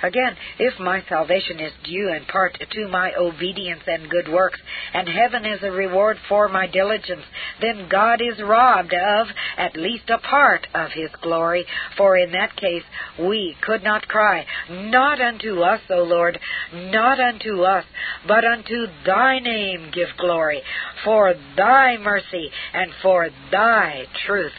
Again, 0.04 0.36
if 0.60 0.80
my 0.80 1.04
salvation 1.10 1.60
is 1.60 1.74
due 1.84 2.14
in 2.14 2.26
part 2.26 2.58
to 2.72 2.88
my 2.88 3.14
obedience 3.18 3.82
and 3.88 4.10
good 4.10 4.32
works, 4.32 4.60
and 4.94 5.08
heaven 5.08 5.46
is 5.46 5.64
a 5.64 5.72
reward 5.72 6.18
for 6.30 6.48
my 6.48 6.68
diligence, 6.68 7.24
then 7.62 7.88
God 7.90 8.22
is 8.22 8.42
robbed 8.42 8.94
of 8.94 9.28
at 9.58 9.76
least 9.76 10.10
a 10.10 10.20
part 10.20 10.68
of 10.76 10.92
his 10.92 11.10
glory, 11.22 11.66
for 11.98 12.16
in 12.18 12.32
that 12.34 12.56
case 12.56 12.84
we 13.20 13.56
could 13.62 13.84
not 13.84 14.08
cry, 14.08 14.46
Not 14.70 15.20
unto 15.20 15.62
us, 15.62 15.82
O 15.90 16.04
Lord, 16.04 16.40
not 16.74 17.20
unto 17.20 17.64
us, 17.64 17.86
but 18.28 18.46
unto 18.46 18.86
thy 19.06 19.40
name 19.40 19.92
give 19.92 20.10
glory, 20.18 20.62
for 21.04 21.34
thy 21.56 21.98
mercy 21.98 22.52
and 22.74 22.92
for 23.02 23.30
thy 23.52 24.06
truth's 24.26 24.56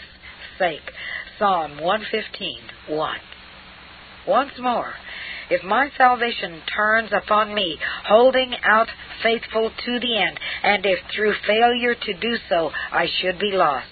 sake. 0.58 0.80
Psalm 1.38 1.78
115, 1.80 2.58
1. 2.88 3.18
Once 4.28 4.52
more, 4.58 4.94
if 5.50 5.64
my 5.64 5.88
salvation 5.96 6.60
turns 6.76 7.10
upon 7.12 7.54
me, 7.54 7.78
holding 8.04 8.54
out 8.62 8.88
faithful 9.22 9.70
to 9.70 10.00
the 10.00 10.18
end, 10.18 10.38
and 10.62 10.84
if 10.84 10.98
through 11.14 11.34
failure 11.46 11.94
to 11.94 12.12
do 12.20 12.36
so 12.48 12.70
I 12.92 13.06
should 13.06 13.38
be 13.38 13.52
lost, 13.52 13.88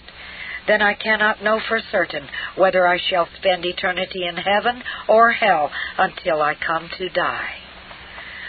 then 0.66 0.82
I 0.82 0.92
cannot 0.94 1.42
know 1.42 1.58
for 1.66 1.80
certain 1.90 2.28
whether 2.56 2.86
I 2.86 2.98
shall 2.98 3.26
spend 3.38 3.64
eternity 3.64 4.26
in 4.26 4.36
heaven 4.36 4.82
or 5.08 5.32
hell 5.32 5.70
until 5.96 6.42
I 6.42 6.54
come 6.54 6.90
to 6.98 7.08
die. 7.08 7.54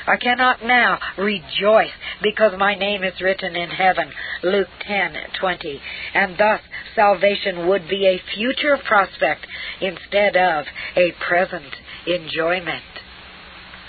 I 0.08 0.16
cannot 0.16 0.64
now 0.64 1.00
rejoice 1.18 1.92
because 2.24 2.58
my 2.58 2.76
name 2.76 3.04
is 3.04 3.20
written 3.20 3.56
in 3.58 3.70
heaven, 3.70 4.10
Luke 4.42 4.70
10:20, 4.88 5.82
and 6.14 6.38
thus 6.38 6.62
salvation 6.96 7.68
would 7.68 7.90
be 7.90 8.08
a 8.08 8.22
future 8.34 8.78
prospect 8.78 9.46
instead 9.82 10.38
of 10.38 10.66
a 10.96 11.12
present 11.12 11.76
enjoyment. 12.06 12.84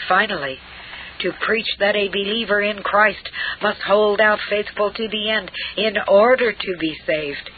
Finally, 0.09 0.59
to 1.21 1.33
preach 1.33 1.69
that 1.79 1.97
a 1.97 2.09
believer 2.09 2.61
in 2.63 2.83
Christ 2.83 3.31
must 3.63 3.81
hold 3.83 4.21
out 4.21 4.41
faithful 4.51 4.93
to 4.93 5.09
the 5.09 5.31
end 5.31 5.51
in 5.77 5.97
order 6.09 6.53
to 6.53 6.77
be 6.79 6.97
saved 7.07 7.51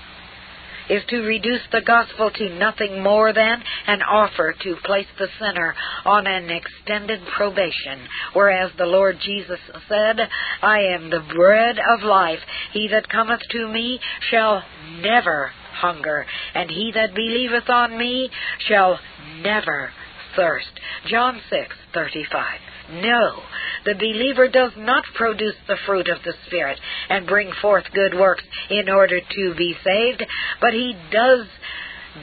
is 0.90 1.02
to 1.08 1.22
reduce 1.22 1.62
the 1.72 1.80
gospel 1.80 2.30
to 2.30 2.58
nothing 2.58 3.02
more 3.02 3.32
than 3.32 3.62
an 3.86 4.02
offer 4.02 4.54
to 4.60 4.76
place 4.84 5.06
the 5.18 5.28
sinner 5.38 5.74
on 6.04 6.26
an 6.26 6.50
extended 6.50 7.20
probation, 7.36 8.00
whereas 8.34 8.72
the 8.76 8.84
Lord 8.84 9.18
Jesus 9.24 9.60
said, 9.88 10.18
I 10.62 10.80
am 10.80 11.10
the 11.10 11.24
bread 11.34 11.78
of 11.78 12.02
life. 12.02 12.40
He 12.72 12.88
that 12.88 13.08
cometh 13.08 13.40
to 13.50 13.68
me 13.68 14.00
shall 14.30 14.62
never 15.00 15.52
hunger, 15.80 16.26
and 16.54 16.68
he 16.68 16.92
that 16.94 17.14
believeth 17.14 17.68
on 17.68 17.96
me 17.96 18.28
shall 18.68 18.98
never 19.42 19.92
thirst. 20.36 20.70
John 21.06 21.40
6:35. 21.50 22.60
No, 23.02 23.42
the 23.84 23.94
believer 23.94 24.48
does 24.48 24.72
not 24.76 25.04
produce 25.14 25.54
the 25.66 25.76
fruit 25.86 26.08
of 26.08 26.22
the 26.24 26.34
Spirit 26.46 26.78
and 27.08 27.26
bring 27.26 27.52
forth 27.52 27.84
good 27.92 28.14
works 28.14 28.44
in 28.68 28.88
order 28.88 29.20
to 29.20 29.54
be 29.54 29.76
saved, 29.84 30.24
but 30.60 30.72
he 30.72 30.96
does 31.10 31.46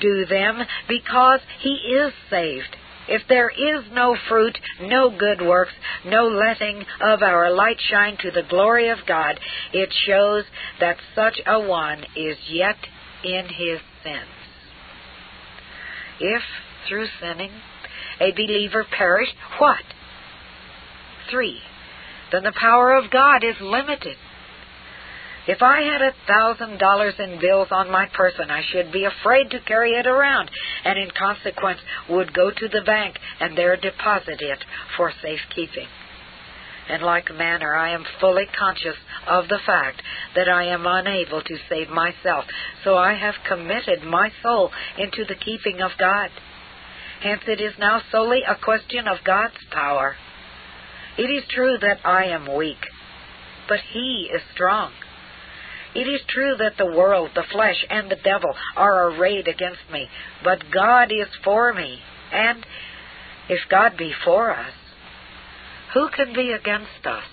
do 0.01 0.25
them 0.25 0.61
because 0.87 1.39
he 1.59 1.73
is 1.73 2.13
saved. 2.29 2.75
If 3.07 3.21
there 3.29 3.49
is 3.49 3.85
no 3.93 4.17
fruit, 4.27 4.57
no 4.81 5.09
good 5.09 5.41
works, 5.41 5.71
no 6.05 6.27
letting 6.27 6.83
of 6.99 7.21
our 7.23 7.49
light 7.49 7.79
shine 7.89 8.17
to 8.17 8.31
the 8.31 8.43
glory 8.49 8.89
of 8.89 9.05
God, 9.07 9.39
it 9.71 9.89
shows 10.05 10.43
that 10.81 10.97
such 11.15 11.39
a 11.45 11.59
one 11.59 12.03
is 12.15 12.37
yet 12.49 12.75
in 13.23 13.45
his 13.45 13.79
sins. 14.03 14.37
If, 16.19 16.41
through 16.87 17.07
sinning, 17.21 17.51
a 18.19 18.32
believer 18.32 18.86
perish, 18.97 19.30
what? 19.60 19.84
3. 21.30 21.60
Then 22.32 22.43
the 22.43 22.53
power 22.60 22.95
of 22.95 23.12
God 23.12 23.43
is 23.43 23.56
limited. 23.62 24.17
If 25.47 25.62
I 25.62 25.82
had 25.82 26.01
a 26.01 26.13
thousand 26.27 26.77
dollars 26.77 27.13
in 27.19 27.39
bills 27.39 27.69
on 27.71 27.89
my 27.89 28.06
person, 28.08 28.51
I 28.51 28.63
should 28.69 28.91
be 28.91 29.06
afraid 29.06 29.49
to 29.51 29.62
carry 29.62 29.91
it 29.91 30.06
around, 30.06 30.51
and 30.84 30.99
in 30.99 31.10
consequence 31.12 31.80
would 32.10 32.34
go 32.34 32.51
to 32.51 32.67
the 32.67 32.82
bank 32.86 33.17
and 33.39 33.58
there 33.58 33.77
deposit 33.77 34.41
it 34.41 34.60
for 34.97 35.13
safekeeping. 35.21 35.88
In 36.89 37.01
like 37.01 37.34
manner, 37.34 37.75
I 37.75 37.91
am 37.91 38.06
fully 38.19 38.45
conscious 38.58 38.97
of 39.25 39.47
the 39.47 39.60
fact 39.65 40.01
that 40.36 40.49
I 40.49 40.65
am 40.65 40.86
unable 40.86 41.41
to 41.41 41.58
save 41.69 41.89
myself, 41.89 42.45
so 42.84 42.97
I 42.97 43.13
have 43.13 43.36
committed 43.47 44.03
my 44.03 44.32
soul 44.43 44.71
into 44.97 45.23
the 45.25 45.36
keeping 45.36 45.82
of 45.82 45.91
God. 45.97 46.30
Hence, 47.21 47.41
it 47.47 47.60
is 47.60 47.73
now 47.80 48.01
solely 48.12 48.43
a 48.47 48.56
question 48.56 49.08
of 49.08 49.23
God's 49.25 49.58
power. 49.71 50.15
It 51.17 51.30
is 51.32 51.43
true 51.49 51.77
that 51.82 52.06
I 52.06 52.25
am 52.25 52.56
weak, 52.56 52.86
but 53.67 53.80
He 53.91 54.30
is 54.34 54.41
strong. 54.53 54.91
It 55.95 56.08
is 56.08 56.21
true 56.27 56.56
that 56.60 56.77
the 56.77 56.86
world, 56.86 57.32
the 57.34 57.45
flesh, 57.51 57.84
and 57.89 58.12
the 58.12 58.17
devil 58.23 58.53
are 58.75 59.10
arrayed 59.10 59.47
against 59.47 59.89
me, 59.91 60.08
but 60.43 60.63
God 60.71 61.12
is 61.12 61.27
for 61.43 61.73
me. 61.73 61.99
And 62.32 62.63
if 63.49 63.62
God 63.69 63.97
be 63.97 64.12
for 64.23 64.51
us, 64.51 64.73
who 65.93 66.10
can 66.15 66.34
be 66.34 66.51
against 66.51 67.06
us? 67.06 67.23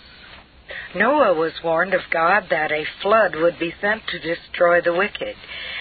Noah 0.95 1.35
was 1.35 1.53
warned 1.63 1.95
of 1.95 2.01
God 2.11 2.45
that 2.51 2.73
a 2.73 2.87
flood 3.03 3.35
would 3.37 3.59
be 3.59 3.75
sent 3.81 4.07
to 4.09 4.19
destroy 4.19 4.81
the 4.81 4.95
wicked. 4.95 5.35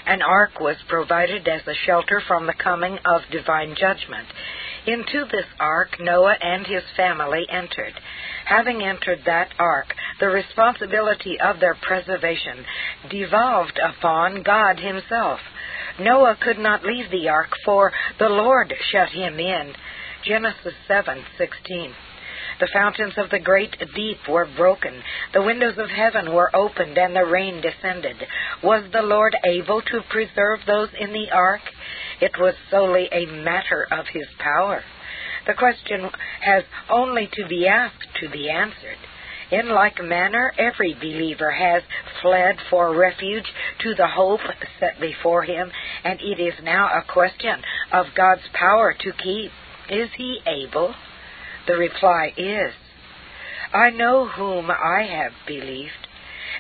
An 0.06 0.22
ark 0.22 0.60
was 0.60 0.78
provided 0.88 1.48
as 1.48 1.62
a 1.68 1.76
shelter 1.86 2.22
from 2.28 2.48
the 2.48 2.54
coming 2.54 2.98
of 3.06 3.22
divine 3.32 3.76
judgment. 3.76 4.28
Into 4.86 5.26
this 5.26 5.46
ark 5.60 6.00
Noah 6.00 6.36
and 6.42 6.68
his 6.68 6.84
family 6.98 7.46
entered. 7.50 7.94
Having 8.46 8.84
entered 8.84 9.20
that 9.26 9.54
ark, 9.58 9.94
the 10.20 10.28
responsibility 10.28 11.40
of 11.40 11.60
their 11.60 11.76
preservation 11.76 12.66
devolved 13.10 13.80
upon 13.80 14.44
God 14.44 14.80
Himself. 14.80 15.40
Noah 16.00 16.38
could 16.42 16.58
not 16.58 16.84
leave 16.84 17.10
the 17.12 17.30
ark, 17.30 17.52
for 17.64 17.92
the 18.20 18.30
Lord 18.30 18.74
shut 18.92 19.10
him 19.10 19.40
in. 19.40 19.74
Genesis 20.26 20.74
7:16. 20.90 21.94
The 22.60 22.70
fountains 22.74 23.14
of 23.18 23.30
the 23.30 23.40
great 23.40 23.76
deep 23.96 24.20
were 24.28 24.48
broken. 24.58 25.02
The 25.34 25.42
windows 25.42 25.78
of 25.78 25.90
heaven 25.90 26.34
were 26.34 26.56
opened, 26.56 26.98
and 26.98 27.16
the 27.16 27.26
rain 27.26 27.62
descended. 27.62 28.18
Was 28.64 28.84
the 28.92 29.02
Lord 29.02 29.36
able 29.46 29.82
to 29.82 30.02
preserve 30.10 30.60
those 30.66 30.90
in 31.00 31.14
the 31.14 31.32
ark? 31.32 31.62
It 32.22 32.38
was 32.40 32.56
solely 32.70 33.10
a 33.12 33.26
matter 33.26 33.88
of 33.92 34.06
his 34.08 34.28
power. 34.40 34.84
The 35.46 35.54
question 35.56 36.10
has 36.42 36.64
only 36.90 37.28
to 37.34 37.48
be 37.48 37.68
asked 37.68 38.16
to 38.22 38.30
be 38.30 38.50
answered. 38.50 38.98
In 39.52 39.70
like 39.70 40.02
manner, 40.02 40.52
every 40.58 40.94
believer 40.94 41.52
has 41.52 41.84
fled 42.22 42.56
for 42.70 42.96
refuge 42.96 43.46
to 43.82 43.94
the 43.94 44.08
hope 44.08 44.40
set 44.80 45.00
before 45.00 45.44
him, 45.44 45.72
and 46.04 46.20
it 46.22 46.40
is 46.40 46.56
now 46.64 46.88
a 46.88 47.04
question 47.12 47.62
of 47.92 48.06
God's 48.16 48.48
power 48.54 48.94
to 48.94 49.12
keep. 49.12 49.52
Is 49.90 50.10
he 50.16 50.40
able? 50.48 50.96
The 51.66 51.78
reply 51.78 52.34
is, 52.36 52.74
I 53.74 53.90
know 53.90 54.28
whom 54.28 54.70
I 54.70 55.04
have 55.04 55.34
believed, 55.48 56.08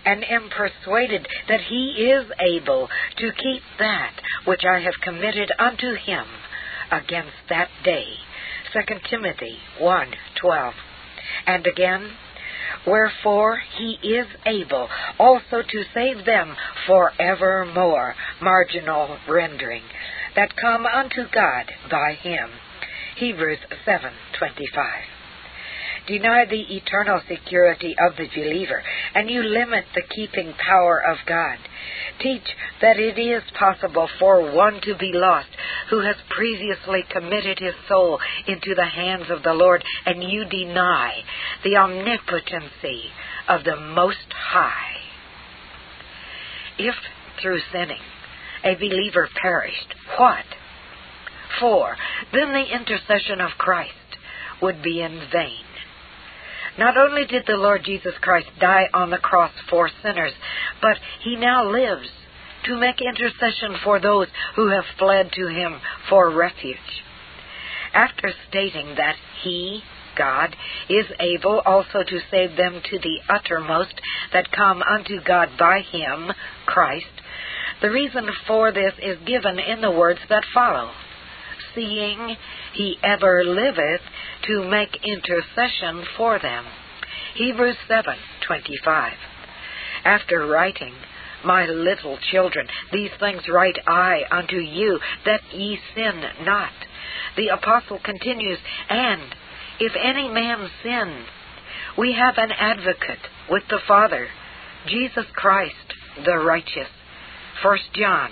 and 0.05 0.23
am 0.29 0.49
persuaded 0.49 1.27
that 1.47 1.61
he 1.61 2.09
is 2.11 2.31
able 2.39 2.89
to 3.17 3.31
keep 3.31 3.61
that 3.79 4.13
which 4.45 4.63
I 4.65 4.79
have 4.79 5.01
committed 5.01 5.51
unto 5.59 5.93
him 5.95 6.25
against 6.91 7.37
that 7.49 7.69
day. 7.83 8.05
2 8.71 8.81
Timothy 9.09 9.59
1:12. 9.79 10.73
And 11.45 11.67
again, 11.67 12.17
wherefore 12.87 13.57
he 13.77 13.99
is 14.01 14.27
able 14.45 14.89
also 15.19 15.61
to 15.61 15.83
save 15.93 16.25
them 16.25 16.55
forevermore, 16.87 18.15
marginal 18.41 19.17
rendering, 19.27 19.83
that 20.35 20.55
come 20.55 20.85
unto 20.85 21.27
God 21.29 21.71
by 21.89 22.13
him 22.13 22.49
Hebrews 23.15 23.59
7:25. 23.85 25.03
Deny 26.07 26.45
the 26.45 26.75
eternal 26.75 27.21
security 27.27 27.95
of 27.97 28.17
the 28.17 28.27
believer, 28.27 28.83
and 29.15 29.29
you 29.29 29.41
limit 29.41 29.85
the 29.93 30.01
keeping 30.01 30.53
power 30.53 30.99
of 30.99 31.17
God. 31.25 31.57
Teach 32.19 32.55
that 32.81 32.99
it 32.99 33.17
is 33.17 33.43
possible 33.51 34.09
for 34.19 34.51
one 34.51 34.81
to 34.81 34.95
be 34.95 35.11
lost 35.13 35.49
who 35.89 35.99
has 36.01 36.15
previously 36.29 37.03
committed 37.09 37.59
his 37.59 37.75
soul 37.87 38.19
into 38.47 38.75
the 38.75 38.85
hands 38.85 39.29
of 39.29 39.43
the 39.43 39.53
Lord, 39.53 39.83
and 40.05 40.23
you 40.23 40.45
deny 40.45 41.23
the 41.63 41.77
omnipotency 41.77 43.11
of 43.47 43.63
the 43.63 43.77
Most 43.77 44.33
High. 44.33 44.97
If 46.77 46.95
through 47.41 47.61
sinning 47.71 48.01
a 48.63 48.75
believer 48.75 49.29
perished, 49.41 49.93
what? 50.17 50.45
4, 51.59 51.95
then 52.33 52.53
the 52.53 52.75
intercession 52.75 53.41
of 53.41 53.51
Christ 53.57 53.91
would 54.61 54.81
be 54.81 55.01
in 55.01 55.27
vain. 55.31 55.63
Not 56.77 56.97
only 56.97 57.25
did 57.25 57.43
the 57.45 57.53
Lord 57.53 57.83
Jesus 57.83 58.13
Christ 58.21 58.47
die 58.59 58.89
on 58.93 59.11
the 59.11 59.17
cross 59.17 59.51
for 59.69 59.89
sinners, 60.01 60.33
but 60.81 60.97
he 61.23 61.35
now 61.35 61.69
lives 61.69 62.09
to 62.65 62.79
make 62.79 63.01
intercession 63.01 63.75
for 63.83 63.99
those 63.99 64.27
who 64.55 64.69
have 64.69 64.85
fled 64.97 65.31
to 65.33 65.47
him 65.47 65.79
for 66.09 66.31
refuge. 66.31 66.77
After 67.93 68.31
stating 68.49 68.95
that 68.95 69.15
he, 69.43 69.81
God, 70.17 70.55
is 70.89 71.05
able 71.19 71.59
also 71.59 72.03
to 72.03 72.19
save 72.31 72.57
them 72.57 72.81
to 72.89 72.99
the 72.99 73.19
uttermost 73.29 73.93
that 74.31 74.51
come 74.51 74.81
unto 74.81 75.21
God 75.23 75.49
by 75.59 75.81
him, 75.81 76.31
Christ, 76.65 77.05
the 77.81 77.91
reason 77.91 78.27
for 78.47 78.71
this 78.71 78.93
is 79.01 79.17
given 79.27 79.59
in 79.59 79.81
the 79.81 79.91
words 79.91 80.21
that 80.29 80.43
follow 80.53 80.91
seeing 81.75 82.35
he 82.73 82.97
ever 83.03 83.43
liveth 83.43 84.01
to 84.47 84.69
make 84.69 84.97
intercession 85.03 86.05
for 86.17 86.39
them. 86.39 86.65
Hebrews 87.35 87.77
7:25. 87.87 89.13
After 90.05 90.45
writing, 90.45 90.93
My 91.43 91.65
little 91.65 92.17
children, 92.31 92.67
these 92.91 93.11
things 93.19 93.47
write 93.49 93.77
I 93.87 94.25
unto 94.31 94.57
you, 94.57 94.99
that 95.25 95.53
ye 95.53 95.79
sin 95.95 96.23
not. 96.41 96.71
The 97.35 97.49
apostle 97.49 97.99
continues, 97.99 98.59
And 98.89 99.35
if 99.79 99.95
any 99.95 100.29
man 100.29 100.69
sin, 100.83 101.25
we 101.97 102.13
have 102.13 102.37
an 102.37 102.51
advocate 102.51 103.27
with 103.49 103.63
the 103.69 103.79
Father, 103.87 104.27
Jesus 104.87 105.25
Christ 105.33 105.75
the 106.25 106.37
righteous. 106.37 106.89
1 107.61 107.77
John 107.93 108.29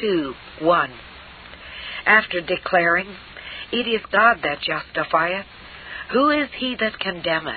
2 0.00 0.34
1 0.60 0.90
after 2.06 2.40
declaring, 2.40 3.08
It 3.72 3.86
is 3.88 4.00
God 4.12 4.38
that 4.42 4.60
justifieth. 4.60 5.46
Who 6.12 6.30
is 6.30 6.48
he 6.58 6.76
that 6.78 6.98
condemneth? 6.98 7.56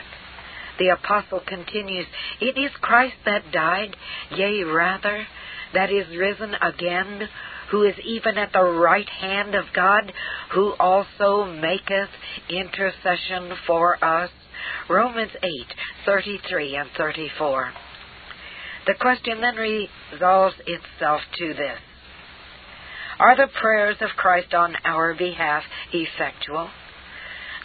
The 0.79 0.89
apostle 0.89 1.41
continues, 1.45 2.05
It 2.39 2.57
is 2.57 2.71
Christ 2.81 3.15
that 3.25 3.51
died, 3.51 3.95
yea, 4.31 4.63
rather, 4.63 5.25
that 5.73 5.91
is 5.91 6.07
risen 6.17 6.53
again, 6.62 7.27
who 7.71 7.83
is 7.83 7.95
even 8.03 8.38
at 8.38 8.53
the 8.53 8.63
right 8.63 9.10
hand 9.10 9.55
of 9.55 9.65
God, 9.73 10.12
who 10.53 10.73
also 10.79 11.45
maketh 11.45 12.10
intercession 12.49 13.53
for 13.65 14.03
us. 14.03 14.29
Romans 14.89 15.31
8:33 15.43 16.75
and 16.79 16.89
34. 16.91 17.73
The 18.86 18.93
question 18.93 19.41
then 19.41 19.55
resolves 19.55 20.55
itself 20.65 21.21
to 21.38 21.53
this 21.53 21.79
are 23.19 23.36
the 23.36 23.47
prayers 23.60 23.97
of 24.01 24.10
Christ 24.15 24.53
on 24.53 24.75
our 24.86 25.13
behalf 25.13 25.63
effectual? 25.91 26.69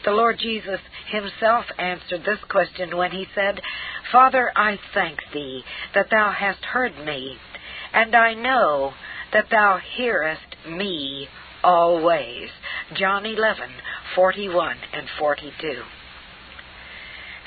The 0.04 0.10
Lord 0.10 0.38
Jesus 0.38 0.80
himself 1.10 1.66
answered 1.78 2.22
this 2.24 2.40
question 2.50 2.96
when 2.96 3.12
he 3.12 3.26
said, 3.34 3.60
Father, 4.10 4.50
I 4.56 4.78
thank 4.94 5.18
thee 5.32 5.62
that 5.94 6.10
thou 6.10 6.32
hast 6.32 6.64
heard 6.64 6.96
me, 7.04 7.36
and 7.92 8.14
I 8.14 8.34
know 8.34 8.94
that 9.32 9.50
thou 9.50 9.78
hearest 9.96 10.56
me 10.68 11.28
always. 11.62 12.50
John 12.94 13.24
11:41 13.24 14.74
and 14.92 15.08
42. 15.18 15.82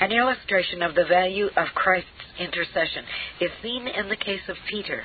An 0.00 0.12
illustration 0.12 0.82
of 0.82 0.94
the 0.94 1.04
value 1.04 1.48
of 1.56 1.74
Christ's 1.74 2.08
intercession 2.38 3.04
is 3.40 3.50
seen 3.62 3.88
in 3.88 4.08
the 4.08 4.16
case 4.16 4.48
of 4.48 4.56
Peter 4.68 5.02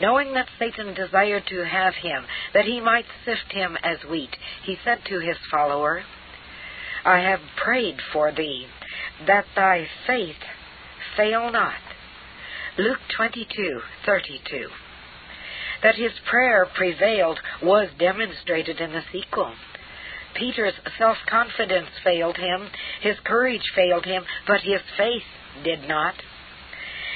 knowing 0.00 0.34
that 0.34 0.48
Satan 0.58 0.94
desired 0.94 1.44
to 1.48 1.64
have 1.64 1.94
him, 1.94 2.24
that 2.54 2.64
he 2.64 2.80
might 2.80 3.06
sift 3.24 3.52
him 3.52 3.76
as 3.82 3.98
wheat, 4.08 4.36
he 4.64 4.76
said 4.84 4.98
to 5.06 5.20
his 5.20 5.36
follower, 5.50 6.02
I 7.04 7.18
have 7.20 7.40
prayed 7.56 7.96
for 8.12 8.32
thee, 8.32 8.66
that 9.26 9.46
thy 9.54 9.86
faith 10.06 10.36
fail 11.16 11.50
not. 11.50 11.80
Luke 12.76 13.00
22:32. 13.18 14.68
That 15.82 15.94
his 15.94 16.12
prayer 16.28 16.66
prevailed 16.74 17.40
was 17.62 17.88
demonstrated 17.98 18.80
in 18.80 18.92
the 18.92 19.04
sequel. 19.12 19.54
Peter's 20.34 20.74
self-confidence 20.98 21.88
failed 22.04 22.36
him, 22.36 22.70
his 23.00 23.18
courage 23.24 23.62
failed 23.74 24.04
him, 24.04 24.24
but 24.46 24.60
his 24.60 24.80
faith 24.96 25.24
did 25.64 25.88
not. 25.88 26.14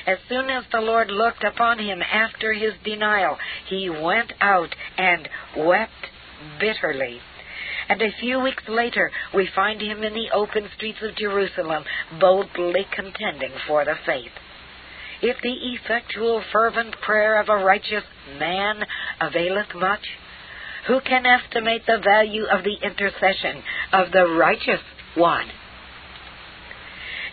As 0.06 0.18
soon 0.28 0.50
as 0.50 0.64
the 0.72 0.80
Lord 0.80 1.10
looked 1.10 1.44
upon 1.44 1.78
him 1.78 2.02
after 2.02 2.52
his 2.52 2.74
denial, 2.84 3.38
he 3.66 3.88
went 3.88 4.32
out 4.40 4.74
and 4.98 5.28
wept 5.56 6.08
bitterly. 6.58 7.20
and 7.88 8.00
a 8.00 8.12
few 8.20 8.40
weeks 8.40 8.62
later 8.68 9.10
we 9.34 9.46
find 9.54 9.80
him 9.80 10.02
in 10.02 10.14
the 10.14 10.30
open 10.32 10.68
streets 10.76 11.02
of 11.02 11.14
Jerusalem 11.16 11.84
boldly 12.20 12.86
contending 12.90 13.52
for 13.66 13.84
the 13.84 13.96
faith. 14.06 14.32
If 15.20 15.40
the 15.40 15.52
effectual 15.74 16.42
fervent 16.52 17.00
prayer 17.00 17.40
of 17.40 17.48
a 17.48 17.56
righteous 17.56 18.04
man 18.38 18.84
availeth 19.20 19.74
much, 19.74 20.04
who 20.86 21.00
can 21.00 21.26
estimate 21.26 21.86
the 21.86 21.98
value 21.98 22.44
of 22.46 22.64
the 22.64 22.74
intercession 22.82 23.62
of 23.92 24.10
the 24.10 24.26
righteous 24.26 24.80
one? 25.14 25.48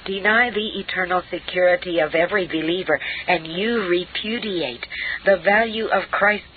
Deny 0.10 0.50
the 0.50 0.80
eternal 0.80 1.22
security 1.30 2.00
of 2.00 2.15
every 2.15 2.48
believer, 2.48 3.00
and 3.28 3.45
you 3.45 3.88
repudiate 3.88 4.84
the 5.24 5.38
value 5.45 5.86
of 5.86 6.10
Christ's 6.10 6.48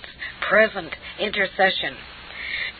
present 0.49 0.91
intercession. 1.19 1.95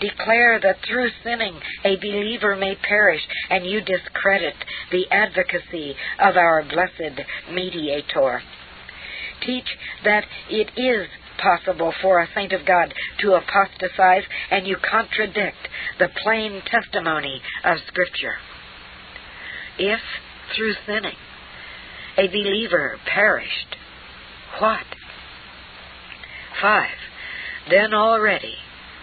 Declare 0.02 0.62
that 0.62 0.78
through 0.82 1.12
sinning 1.24 1.60
a 1.86 1.96
believer 1.98 2.56
may 2.56 2.74
perish, 2.74 3.22
and 3.52 3.68
you 3.68 3.82
discredit 3.82 4.56
the 4.92 5.06
advocacy 5.12 5.96
of 6.20 6.38
our 6.38 6.64
blessed 6.64 7.22
mediator. 7.52 8.42
Teach 9.46 9.78
that 10.04 10.26
it 10.50 10.72
is 10.76 11.08
possible 11.38 11.94
for 12.02 12.20
a 12.20 12.30
saint 12.34 12.52
of 12.52 12.66
God 12.66 12.92
to 13.20 13.34
apostatize, 13.36 14.24
and 14.50 14.66
you 14.66 14.78
contradict 14.78 15.70
the 16.00 16.10
plain 16.24 16.64
testimony 16.66 17.44
of 17.64 17.78
Scripture. 17.86 18.38
If, 19.78 20.02
through 20.56 20.74
sinning, 20.86 21.18
a 22.18 22.28
believer 22.28 22.98
perished, 23.06 23.76
what? 24.60 24.86
5. 26.62 26.90
Then 27.70 27.94
already 27.94 28.56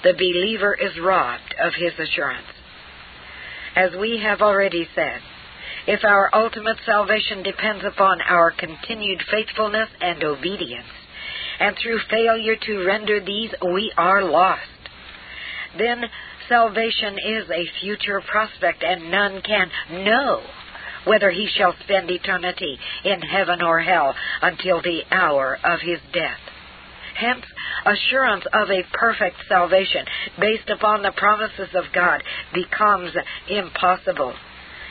the 0.03 0.15
believer 0.15 0.75
is 0.75 0.99
robbed 1.03 1.55
of 1.63 1.73
his 1.75 1.93
assurance. 1.99 2.47
As 3.77 3.91
we 3.99 4.21
have 4.23 4.41
already 4.41 4.89
said, 4.95 5.21
if 5.87 6.05
our 6.05 6.31
ultimate 6.33 6.79
salvation 6.85 7.43
depends 7.43 7.85
upon 7.85 8.21
our 8.23 8.51
continued 8.51 9.23
faithfulness 9.31 9.89
and 10.01 10.23
obedience, 10.23 10.87
and 11.59 11.77
through 11.77 12.01
failure 12.11 12.57
to 12.57 12.85
render 12.87 13.21
these 13.21 13.51
we 13.63 13.93
are 13.97 14.23
lost, 14.25 14.61
then 15.79 16.05
salvation 16.49 17.17
is 17.27 17.51
a 17.51 17.81
future 17.81 18.21
prospect, 18.21 18.83
and 18.83 19.11
none 19.11 19.43
can 19.43 19.71
know 20.05 20.43
whether 21.05 21.31
he 21.31 21.49
shall 21.57 21.75
spend 21.85 22.11
eternity 22.11 22.79
in 23.05 23.21
heaven 23.21 23.63
or 23.63 23.81
hell 23.81 24.15
until 24.43 24.83
the 24.83 25.03
hour 25.11 25.59
of 25.65 25.81
his 25.81 25.99
death. 26.13 26.41
Hence, 27.15 27.45
assurance 27.85 28.45
of 28.53 28.71
a 28.71 28.85
perfect 28.93 29.37
salvation 29.49 30.07
based 30.39 30.71
upon 30.71 31.03
the 31.03 31.13
promises 31.13 31.69
of 31.75 31.85
God 31.93 32.23
becomes 32.55 33.13
impossible. 33.49 34.35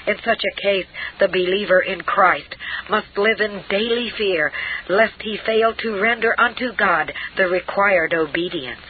In 0.08 0.16
such 0.24 0.42
a 0.44 0.62
case, 0.62 0.86
the 1.20 1.28
believer 1.28 1.80
in 1.80 2.02
Christ 2.02 2.56
must 2.90 3.18
live 3.18 3.40
in 3.40 3.64
daily 3.70 4.12
fear 4.18 4.52
lest 4.88 5.22
he 5.22 5.38
fail 5.46 5.74
to 5.76 6.02
render 6.02 6.34
unto 6.40 6.74
God 6.78 7.12
the 7.38 7.48
required 7.48 8.14
obedience. 8.14 8.82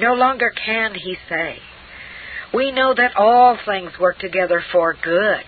No 0.00 0.14
longer 0.14 0.50
can 0.50 0.94
he 0.94 1.16
say, 1.28 1.58
We 2.54 2.72
know 2.72 2.94
that 2.94 3.16
all 3.16 3.58
things 3.64 3.92
work 3.98 4.18
together 4.18 4.62
for 4.72 4.94
good 4.94 5.44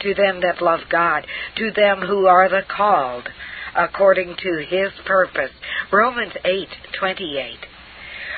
to 0.00 0.14
them 0.14 0.40
that 0.40 0.62
love 0.62 0.80
God, 0.90 1.26
to 1.56 1.70
them 1.72 2.00
who 2.00 2.26
are 2.26 2.48
the 2.48 2.62
called 2.68 3.28
according 3.74 4.36
to 4.36 4.64
his 4.68 4.92
purpose. 5.04 5.50
Romans 5.92 6.32
8:28. 6.44 7.58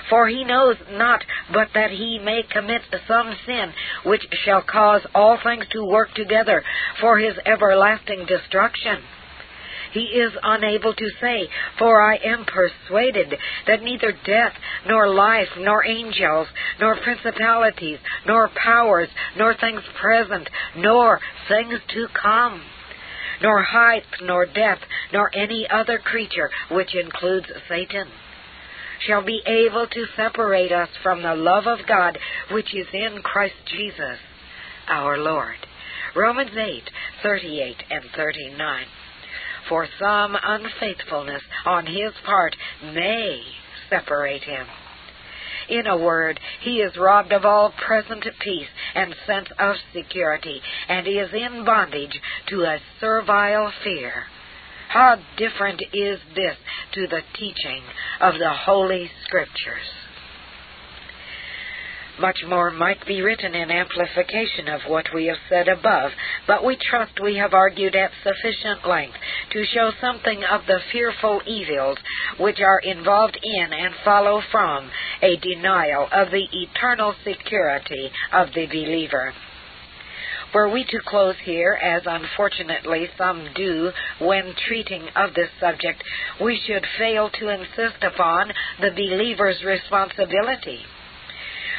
For 0.08 0.26
he 0.26 0.44
knows 0.44 0.76
not 0.90 1.24
but 1.52 1.68
that 1.74 1.90
he 1.90 2.18
may 2.18 2.42
commit 2.42 2.82
some 3.06 3.36
sin 3.46 3.72
which 4.04 4.26
shall 4.44 4.62
cause 4.62 5.02
all 5.14 5.38
things 5.38 5.66
to 5.68 5.84
work 5.84 6.12
together 6.14 6.64
for 7.00 7.18
his 7.18 7.38
everlasting 7.46 8.26
destruction. 8.26 9.02
He 9.92 10.00
is 10.00 10.32
unable 10.42 10.94
to 10.94 11.10
say, 11.20 11.48
For 11.78 12.00
I 12.00 12.16
am 12.16 12.44
persuaded 12.44 13.34
that 13.66 13.82
neither 13.82 14.12
death, 14.24 14.52
nor 14.86 15.08
life, 15.08 15.48
nor 15.58 15.84
angels, 15.84 16.46
nor 16.80 16.96
principalities, 17.02 17.98
nor 18.26 18.48
powers, 18.54 19.08
nor 19.36 19.54
things 19.54 19.82
present, 20.00 20.48
nor 20.76 21.20
things 21.48 21.80
to 21.94 22.06
come 22.20 22.62
nor 23.42 23.62
height, 23.62 24.04
nor 24.22 24.46
depth, 24.46 24.82
nor 25.12 25.34
any 25.34 25.66
other 25.70 25.98
creature, 25.98 26.50
which 26.70 26.94
includes 26.94 27.46
Satan, 27.68 28.06
shall 29.06 29.24
be 29.24 29.40
able 29.46 29.86
to 29.86 30.04
separate 30.16 30.72
us 30.72 30.88
from 31.02 31.22
the 31.22 31.34
love 31.34 31.66
of 31.66 31.86
God 31.86 32.18
which 32.52 32.74
is 32.74 32.86
in 32.92 33.22
Christ 33.22 33.54
Jesus 33.66 34.18
our 34.88 35.16
Lord. 35.16 35.56
Romans 36.14 36.50
8, 36.54 36.82
38 37.22 37.76
and 37.90 38.04
39. 38.14 38.86
For 39.70 39.88
some 39.98 40.36
unfaithfulness 40.42 41.42
on 41.64 41.86
his 41.86 42.12
part 42.26 42.54
may 42.82 43.40
separate 43.88 44.42
him 44.42 44.66
in 45.70 45.86
a 45.86 45.96
word, 45.96 46.40
he 46.60 46.80
is 46.80 46.96
robbed 46.96 47.32
of 47.32 47.44
all 47.44 47.72
present 47.86 48.26
peace 48.40 48.68
and 48.94 49.14
sense 49.26 49.48
of 49.58 49.76
security, 49.94 50.60
and 50.88 51.06
is 51.06 51.32
in 51.32 51.64
bondage 51.64 52.20
to 52.48 52.64
a 52.64 52.80
servile 53.00 53.72
fear. 53.84 54.24
How 54.88 55.16
different 55.36 55.80
is 55.92 56.18
this 56.34 56.56
to 56.94 57.06
the 57.06 57.22
teaching 57.34 57.82
of 58.20 58.34
the 58.34 58.52
Holy 58.52 59.10
Scriptures? 59.24 59.86
Much 62.20 62.44
more 62.46 62.70
might 62.70 63.06
be 63.06 63.22
written 63.22 63.54
in 63.54 63.70
amplification 63.70 64.68
of 64.68 64.82
what 64.86 65.06
we 65.14 65.24
have 65.24 65.38
said 65.48 65.68
above, 65.68 66.12
but 66.46 66.62
we 66.62 66.76
trust 66.76 67.18
we 67.18 67.36
have 67.36 67.54
argued 67.54 67.96
at 67.96 68.10
sufficient 68.22 68.86
length 68.86 69.16
to 69.50 69.64
show 69.64 69.90
something 70.02 70.44
of 70.44 70.60
the 70.66 70.80
fearful 70.92 71.40
evils 71.46 71.96
which 72.38 72.60
are 72.60 72.80
involved 72.80 73.38
in 73.42 73.72
and 73.72 73.94
follow 74.04 74.42
from 74.52 74.90
a 75.22 75.36
denial 75.36 76.08
of 76.12 76.30
the 76.30 76.46
eternal 76.52 77.14
security 77.24 78.10
of 78.34 78.48
the 78.54 78.66
believer. 78.66 79.32
Were 80.52 80.68
we 80.68 80.84
to 80.84 81.00
close 81.06 81.36
here, 81.42 81.72
as 81.72 82.02
unfortunately 82.04 83.08
some 83.16 83.48
do 83.54 83.92
when 84.18 84.54
treating 84.68 85.08
of 85.16 85.32
this 85.32 85.48
subject, 85.58 86.04
we 86.38 86.60
should 86.66 86.84
fail 86.98 87.30
to 87.30 87.48
insist 87.48 88.02
upon 88.02 88.52
the 88.78 88.90
believer's 88.90 89.64
responsibility 89.64 90.80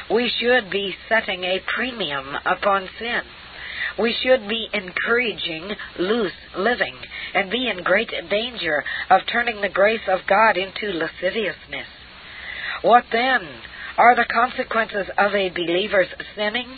we 0.09 0.31
should 0.39 0.69
be 0.71 0.95
setting 1.09 1.43
a 1.43 1.61
premium 1.75 2.35
upon 2.45 2.87
sin. 2.99 3.21
We 3.99 4.15
should 4.23 4.47
be 4.47 4.69
encouraging 4.73 5.69
loose 5.99 6.31
living 6.57 6.95
and 7.33 7.51
be 7.51 7.69
in 7.69 7.83
great 7.83 8.11
danger 8.29 8.83
of 9.09 9.21
turning 9.31 9.61
the 9.61 9.69
grace 9.69 10.07
of 10.07 10.21
God 10.27 10.57
into 10.57 10.97
lasciviousness. 10.97 11.87
What 12.81 13.03
then 13.11 13.41
are 13.97 14.15
the 14.15 14.25
consequences 14.31 15.07
of 15.17 15.33
a 15.33 15.49
believer's 15.49 16.07
sinning? 16.35 16.77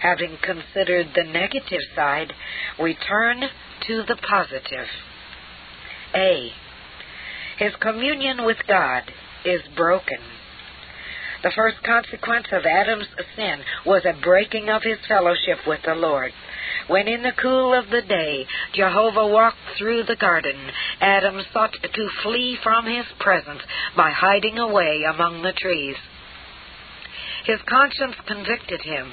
Having 0.00 0.38
considered 0.42 1.08
the 1.14 1.24
negative 1.24 1.80
side, 1.96 2.32
we 2.80 2.94
turn 2.94 3.40
to 3.86 4.02
the 4.06 4.16
positive. 4.16 4.86
A. 6.14 6.50
His 7.58 7.72
communion 7.80 8.44
with 8.44 8.58
God 8.68 9.02
is 9.44 9.60
broken. 9.76 10.18
The 11.44 11.52
first 11.54 11.76
consequence 11.84 12.46
of 12.52 12.64
Adam's 12.64 13.06
sin 13.36 13.60
was 13.84 14.02
a 14.06 14.18
breaking 14.24 14.70
of 14.70 14.82
his 14.82 14.96
fellowship 15.06 15.58
with 15.66 15.80
the 15.84 15.94
Lord. 15.94 16.32
When 16.88 17.06
in 17.06 17.22
the 17.22 17.36
cool 17.40 17.74
of 17.74 17.90
the 17.90 18.00
day 18.00 18.46
Jehovah 18.72 19.26
walked 19.26 19.58
through 19.76 20.04
the 20.04 20.16
garden, 20.16 20.56
Adam 21.02 21.42
sought 21.52 21.74
to 21.74 22.08
flee 22.22 22.56
from 22.62 22.86
his 22.86 23.04
presence 23.20 23.60
by 23.94 24.10
hiding 24.10 24.58
away 24.58 25.02
among 25.06 25.42
the 25.42 25.52
trees. 25.52 25.96
His 27.44 27.60
conscience 27.68 28.16
convicted 28.26 28.80
him. 28.80 29.12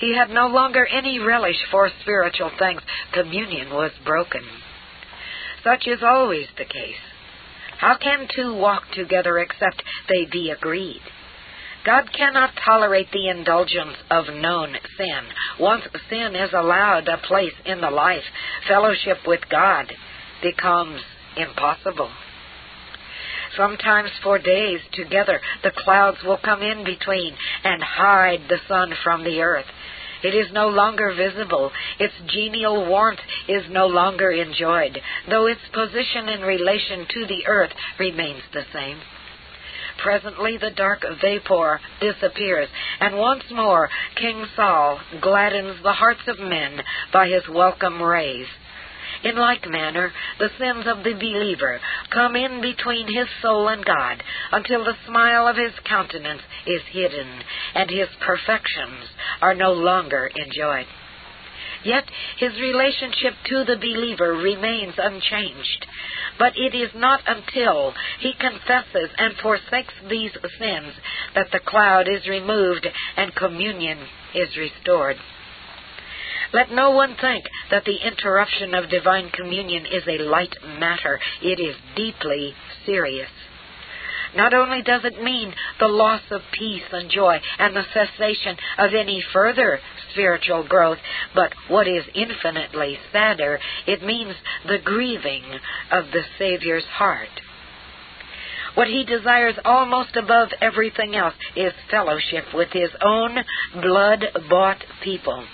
He 0.00 0.16
had 0.16 0.30
no 0.30 0.46
longer 0.46 0.86
any 0.86 1.18
relish 1.18 1.62
for 1.70 1.90
spiritual 2.00 2.50
things. 2.58 2.80
Communion 3.12 3.68
was 3.74 3.92
broken. 4.06 4.42
Such 5.62 5.86
is 5.86 6.02
always 6.02 6.46
the 6.56 6.64
case. 6.64 7.02
How 7.76 7.98
can 7.98 8.26
two 8.34 8.54
walk 8.54 8.84
together 8.92 9.38
except 9.38 9.82
they 10.08 10.24
be 10.24 10.50
agreed? 10.50 11.02
God 11.84 12.12
cannot 12.12 12.50
tolerate 12.64 13.10
the 13.12 13.28
indulgence 13.28 13.96
of 14.10 14.26
known 14.34 14.74
sin. 14.96 15.20
Once 15.60 15.84
sin 16.10 16.34
is 16.34 16.50
allowed 16.52 17.08
a 17.08 17.18
place 17.18 17.54
in 17.64 17.80
the 17.80 17.90
life, 17.90 18.24
fellowship 18.66 19.18
with 19.26 19.40
God 19.48 19.92
becomes 20.42 21.00
impossible. 21.36 22.10
Sometimes 23.56 24.10
for 24.22 24.38
days 24.38 24.80
together 24.92 25.40
the 25.62 25.72
clouds 25.84 26.18
will 26.24 26.38
come 26.38 26.62
in 26.62 26.84
between 26.84 27.34
and 27.64 27.82
hide 27.82 28.42
the 28.48 28.58
sun 28.68 28.92
from 29.02 29.24
the 29.24 29.40
earth. 29.40 29.66
It 30.22 30.34
is 30.34 30.52
no 30.52 30.68
longer 30.68 31.14
visible. 31.14 31.70
Its 31.98 32.14
genial 32.26 32.86
warmth 32.86 33.20
is 33.48 33.62
no 33.70 33.86
longer 33.86 34.30
enjoyed, 34.30 34.98
though 35.30 35.46
its 35.46 35.60
position 35.72 36.28
in 36.28 36.40
relation 36.42 37.06
to 37.08 37.26
the 37.26 37.46
earth 37.46 37.70
remains 37.98 38.42
the 38.52 38.64
same. 38.72 38.98
Presently 39.98 40.56
the 40.56 40.70
dark 40.70 41.04
vapor 41.20 41.80
disappears, 42.00 42.68
and 43.00 43.18
once 43.18 43.44
more 43.50 43.90
King 44.16 44.46
Sol 44.54 45.00
gladdens 45.20 45.82
the 45.82 45.92
hearts 45.92 46.26
of 46.28 46.38
men 46.38 46.82
by 47.12 47.28
his 47.28 47.48
welcome 47.48 48.02
rays. 48.02 48.46
In 49.24 49.36
like 49.36 49.68
manner, 49.68 50.12
the 50.38 50.50
sins 50.58 50.86
of 50.86 51.02
the 51.02 51.14
believer 51.14 51.80
come 52.10 52.36
in 52.36 52.60
between 52.60 53.12
his 53.12 53.26
soul 53.42 53.68
and 53.68 53.84
God 53.84 54.22
until 54.52 54.84
the 54.84 54.96
smile 55.06 55.48
of 55.48 55.56
his 55.56 55.72
countenance 55.84 56.42
is 56.66 56.82
hidden 56.92 57.42
and 57.74 57.90
his 57.90 58.08
perfections 58.20 59.04
are 59.42 59.54
no 59.54 59.72
longer 59.72 60.30
enjoyed. 60.36 60.86
Yet 61.84 62.04
his 62.38 62.52
relationship 62.60 63.34
to 63.48 63.64
the 63.64 63.76
believer 63.76 64.34
remains 64.34 64.94
unchanged. 64.98 65.86
But 66.38 66.52
it 66.56 66.74
is 66.74 66.90
not 66.94 67.20
until 67.26 67.94
he 68.20 68.32
confesses 68.32 69.10
and 69.18 69.34
forsakes 69.42 69.94
these 70.08 70.32
sins 70.58 70.94
that 71.34 71.50
the 71.52 71.60
cloud 71.60 72.08
is 72.08 72.28
removed 72.28 72.86
and 73.16 73.34
communion 73.34 73.98
is 74.34 74.56
restored. 74.56 75.16
Let 76.52 76.70
no 76.70 76.90
one 76.90 77.14
think 77.20 77.44
that 77.70 77.84
the 77.84 77.96
interruption 78.06 78.74
of 78.74 78.88
divine 78.88 79.30
communion 79.30 79.84
is 79.86 80.02
a 80.08 80.22
light 80.22 80.56
matter. 80.78 81.20
It 81.42 81.60
is 81.60 81.76
deeply 81.94 82.54
serious. 82.86 83.28
Not 84.36 84.54
only 84.54 84.82
does 84.82 85.04
it 85.04 85.22
mean 85.22 85.54
the 85.80 85.88
loss 85.88 86.22
of 86.30 86.42
peace 86.52 86.84
and 86.92 87.10
joy 87.10 87.40
and 87.58 87.74
the 87.74 87.86
cessation 87.92 88.56
of 88.78 88.94
any 88.94 89.24
further 89.32 89.80
spiritual 90.10 90.66
growth, 90.68 90.98
but 91.34 91.52
what 91.68 91.86
is 91.88 92.04
infinitely 92.14 92.98
sadder, 93.12 93.58
it 93.86 94.02
means 94.02 94.34
the 94.66 94.78
grieving 94.78 95.44
of 95.90 96.06
the 96.12 96.22
Savior's 96.38 96.84
heart. 96.84 97.28
What 98.74 98.86
he 98.86 99.04
desires 99.04 99.56
almost 99.64 100.14
above 100.16 100.50
everything 100.60 101.16
else 101.16 101.34
is 101.56 101.72
fellowship 101.90 102.44
with 102.54 102.68
his 102.70 102.90
own 103.00 103.36
blood 103.80 104.24
bought 104.48 104.84
people. 105.02 105.44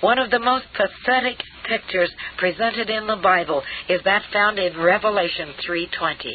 One 0.00 0.18
of 0.18 0.30
the 0.30 0.38
most 0.38 0.66
pathetic 0.74 1.42
pictures 1.66 2.10
presented 2.36 2.90
in 2.90 3.06
the 3.06 3.16
Bible 3.16 3.62
is 3.88 4.02
that 4.04 4.22
found 4.32 4.58
in 4.58 4.78
Revelation 4.78 5.54
3:20. 5.66 6.34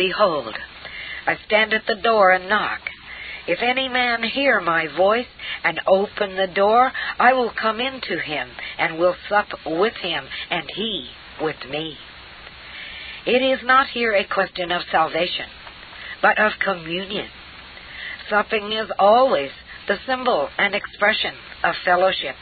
Behold, 0.00 0.56
I 1.26 1.36
stand 1.44 1.74
at 1.74 1.86
the 1.86 2.00
door 2.02 2.30
and 2.30 2.48
knock. 2.48 2.80
If 3.46 3.58
any 3.60 3.86
man 3.86 4.22
hear 4.22 4.58
my 4.58 4.86
voice 4.96 5.26
and 5.62 5.78
open 5.86 6.36
the 6.36 6.46
door, 6.46 6.90
I 7.18 7.34
will 7.34 7.52
come 7.60 7.80
in 7.80 8.00
to 8.00 8.18
him 8.18 8.48
and 8.78 8.98
will 8.98 9.14
sup 9.28 9.48
with 9.66 9.92
him, 9.96 10.24
and 10.48 10.70
he 10.74 11.10
with 11.42 11.56
me. 11.68 11.98
It 13.26 13.42
is 13.42 13.60
not 13.62 13.88
here 13.88 14.14
a 14.14 14.24
question 14.24 14.72
of 14.72 14.80
salvation, 14.90 15.50
but 16.22 16.40
of 16.40 16.52
communion. 16.64 17.28
Supping 18.30 18.72
is 18.72 18.90
always 18.98 19.50
the 19.86 19.98
symbol 20.06 20.48
and 20.56 20.74
expression 20.74 21.34
of 21.62 21.74
fellowship. 21.84 22.36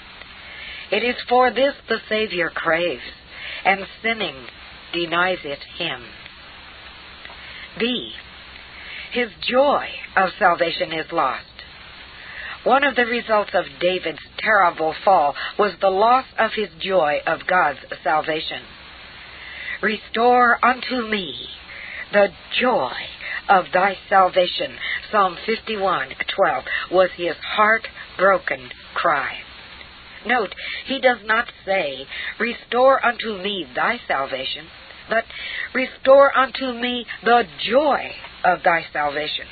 It 0.93 1.03
is 1.03 1.17
for 1.29 1.51
this 1.51 1.75
the 1.89 1.99
Savior 2.09 2.51
craves, 2.51 3.03
and 3.65 3.85
sinning 4.01 4.37
denies 4.93 5.39
it 5.43 5.59
him. 5.77 6.05
B. 7.79 8.13
His 9.13 9.31
joy 9.49 9.87
of 10.17 10.31
salvation 10.39 10.93
is 10.93 11.11
lost. 11.13 11.45
One 12.65 12.85
of 12.85 12.97
the 12.97 13.07
results 13.07 13.51
of 13.55 13.65
David's 13.81 14.19
terrible 14.39 14.95
fall 15.05 15.35
was 15.59 15.73
the 15.81 15.91
loss 15.91 16.27
of 16.39 16.53
his 16.55 16.69
joy 16.81 17.21
of 17.27 17.47
God's 17.47 17.79
salvation. 18.03 18.63
Restore 19.81 20.59
unto 20.65 21.09
me 21.09 21.49
the 22.13 22.29
joy 22.61 22.93
of 23.49 23.67
thy 23.73 23.97
salvation. 24.09 24.77
Psalm 25.11 25.37
51:12 25.47 26.65
was 26.91 27.11
his 27.17 27.37
heart-broken 27.37 28.71
cry. 28.95 29.39
Note, 30.27 30.55
he 30.87 31.01
does 31.01 31.19
not 31.25 31.51
say, 31.65 32.07
Restore 32.39 33.05
unto 33.05 33.39
me 33.39 33.67
thy 33.75 34.01
salvation 34.07 34.67
but 35.09 35.25
restore 35.75 36.37
unto 36.37 36.73
me 36.73 37.07
the 37.25 37.45
joy 37.71 38.11
of 38.45 38.63
thy 38.63 38.85
salvation. 38.93 39.47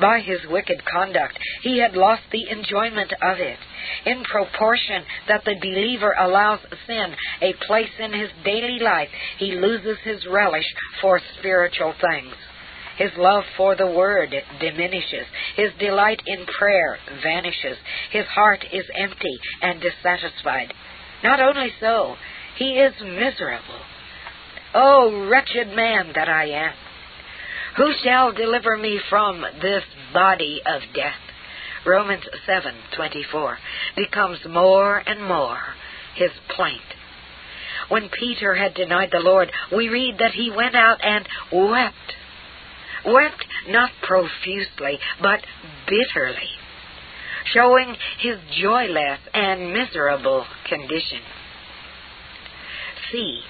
By 0.00 0.20
his 0.20 0.40
wicked 0.50 0.84
conduct, 0.84 1.38
he 1.62 1.78
had 1.78 1.94
lost 1.94 2.22
the 2.32 2.50
enjoyment 2.50 3.12
of 3.22 3.38
it. 3.38 3.58
In 4.06 4.24
proportion 4.24 5.04
that 5.28 5.44
the 5.44 5.54
believer 5.60 6.14
allows 6.18 6.60
sin 6.86 7.14
a 7.40 7.52
place 7.66 7.90
in 7.98 8.12
his 8.12 8.30
daily 8.44 8.80
life, 8.80 9.08
he 9.38 9.52
loses 9.52 9.98
his 10.02 10.26
relish 10.26 10.66
for 11.00 11.20
spiritual 11.38 11.94
things. 12.00 12.34
His 12.96 13.10
love 13.16 13.44
for 13.56 13.76
the 13.76 13.90
Word 13.90 14.34
diminishes. 14.60 15.26
His 15.56 15.70
delight 15.78 16.22
in 16.26 16.44
prayer 16.46 16.98
vanishes. 17.22 17.76
His 18.10 18.26
heart 18.26 18.64
is 18.72 18.84
empty 18.96 19.38
and 19.62 19.80
dissatisfied. 19.80 20.72
Not 21.22 21.40
only 21.40 21.72
so, 21.80 22.16
he 22.56 22.78
is 22.78 22.94
miserable. 23.00 23.80
Oh, 24.74 25.28
wretched 25.28 25.68
man 25.68 26.12
that 26.14 26.28
I 26.28 26.46
am! 26.46 26.72
Who 27.76 27.92
shall 28.02 28.32
deliver 28.32 28.76
me 28.76 29.00
from 29.08 29.44
this 29.62 29.84
body 30.12 30.60
of 30.66 30.82
death? 30.94 31.14
Romans 31.86 32.24
7:24 32.48 33.56
becomes 33.96 34.44
more 34.46 34.98
and 34.98 35.22
more 35.24 35.60
his 36.16 36.30
plaint. 36.48 36.80
When 37.88 38.08
Peter 38.08 38.54
had 38.54 38.74
denied 38.74 39.10
the 39.12 39.20
Lord, 39.20 39.52
we 39.70 39.88
read 39.88 40.18
that 40.18 40.32
he 40.32 40.50
went 40.50 40.74
out 40.74 40.98
and 41.04 41.28
wept. 41.52 42.16
Wept 43.04 43.46
not 43.68 43.90
profusely, 44.02 44.98
but 45.20 45.44
bitterly, 45.86 46.50
showing 47.52 47.96
his 48.18 48.38
joyless 48.58 49.20
and 49.34 49.72
miserable 49.72 50.46
condition. 50.68 51.20
See, 53.12 53.42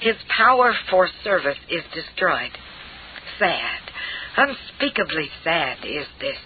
his 0.00 0.16
power 0.36 0.74
for 0.90 1.08
service 1.24 1.58
is 1.70 1.82
destroyed. 1.94 2.52
Sad, 3.38 3.80
unspeakably 4.36 5.28
sad 5.44 5.78
is 5.84 6.06
this. 6.20 6.38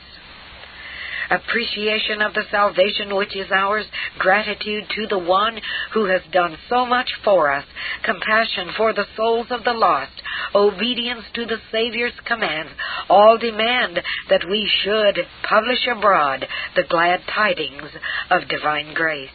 Appreciation 1.30 2.20
of 2.20 2.34
the 2.34 2.44
salvation 2.50 3.14
which 3.16 3.34
is 3.34 3.50
ours, 3.50 3.86
gratitude 4.18 4.84
to 4.94 5.07
the 5.07 5.18
one 5.18 5.59
who 5.94 6.05
has 6.05 6.20
done 6.30 6.57
so 6.68 6.84
much 6.84 7.09
for 7.24 7.50
us, 7.50 7.64
compassion 8.05 8.72
for 8.76 8.92
the 8.92 9.07
souls 9.16 9.46
of 9.50 9.64
the 9.64 9.72
lost, 9.72 10.12
obedience 10.55 11.24
to 11.34 11.46
the 11.46 11.57
Savior's 11.70 12.12
commands, 12.26 12.72
all 13.09 13.38
demand 13.38 13.98
that 14.28 14.44
we 14.48 14.70
should 14.82 15.20
publish 15.48 15.86
abroad 15.86 16.46
the 16.76 16.84
glad 16.88 17.20
tidings 17.34 17.90
of 18.30 18.48
divine 18.48 18.92
grace. 18.92 19.30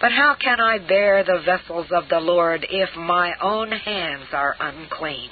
But 0.00 0.12
how 0.12 0.34
can 0.42 0.60
I 0.60 0.78
bear 0.78 1.22
the 1.22 1.42
vessels 1.44 1.88
of 1.92 2.08
the 2.08 2.20
Lord 2.20 2.66
if 2.70 2.96
my 2.96 3.32
own 3.42 3.70
hands 3.70 4.26
are 4.32 4.56
unclean? 4.58 5.30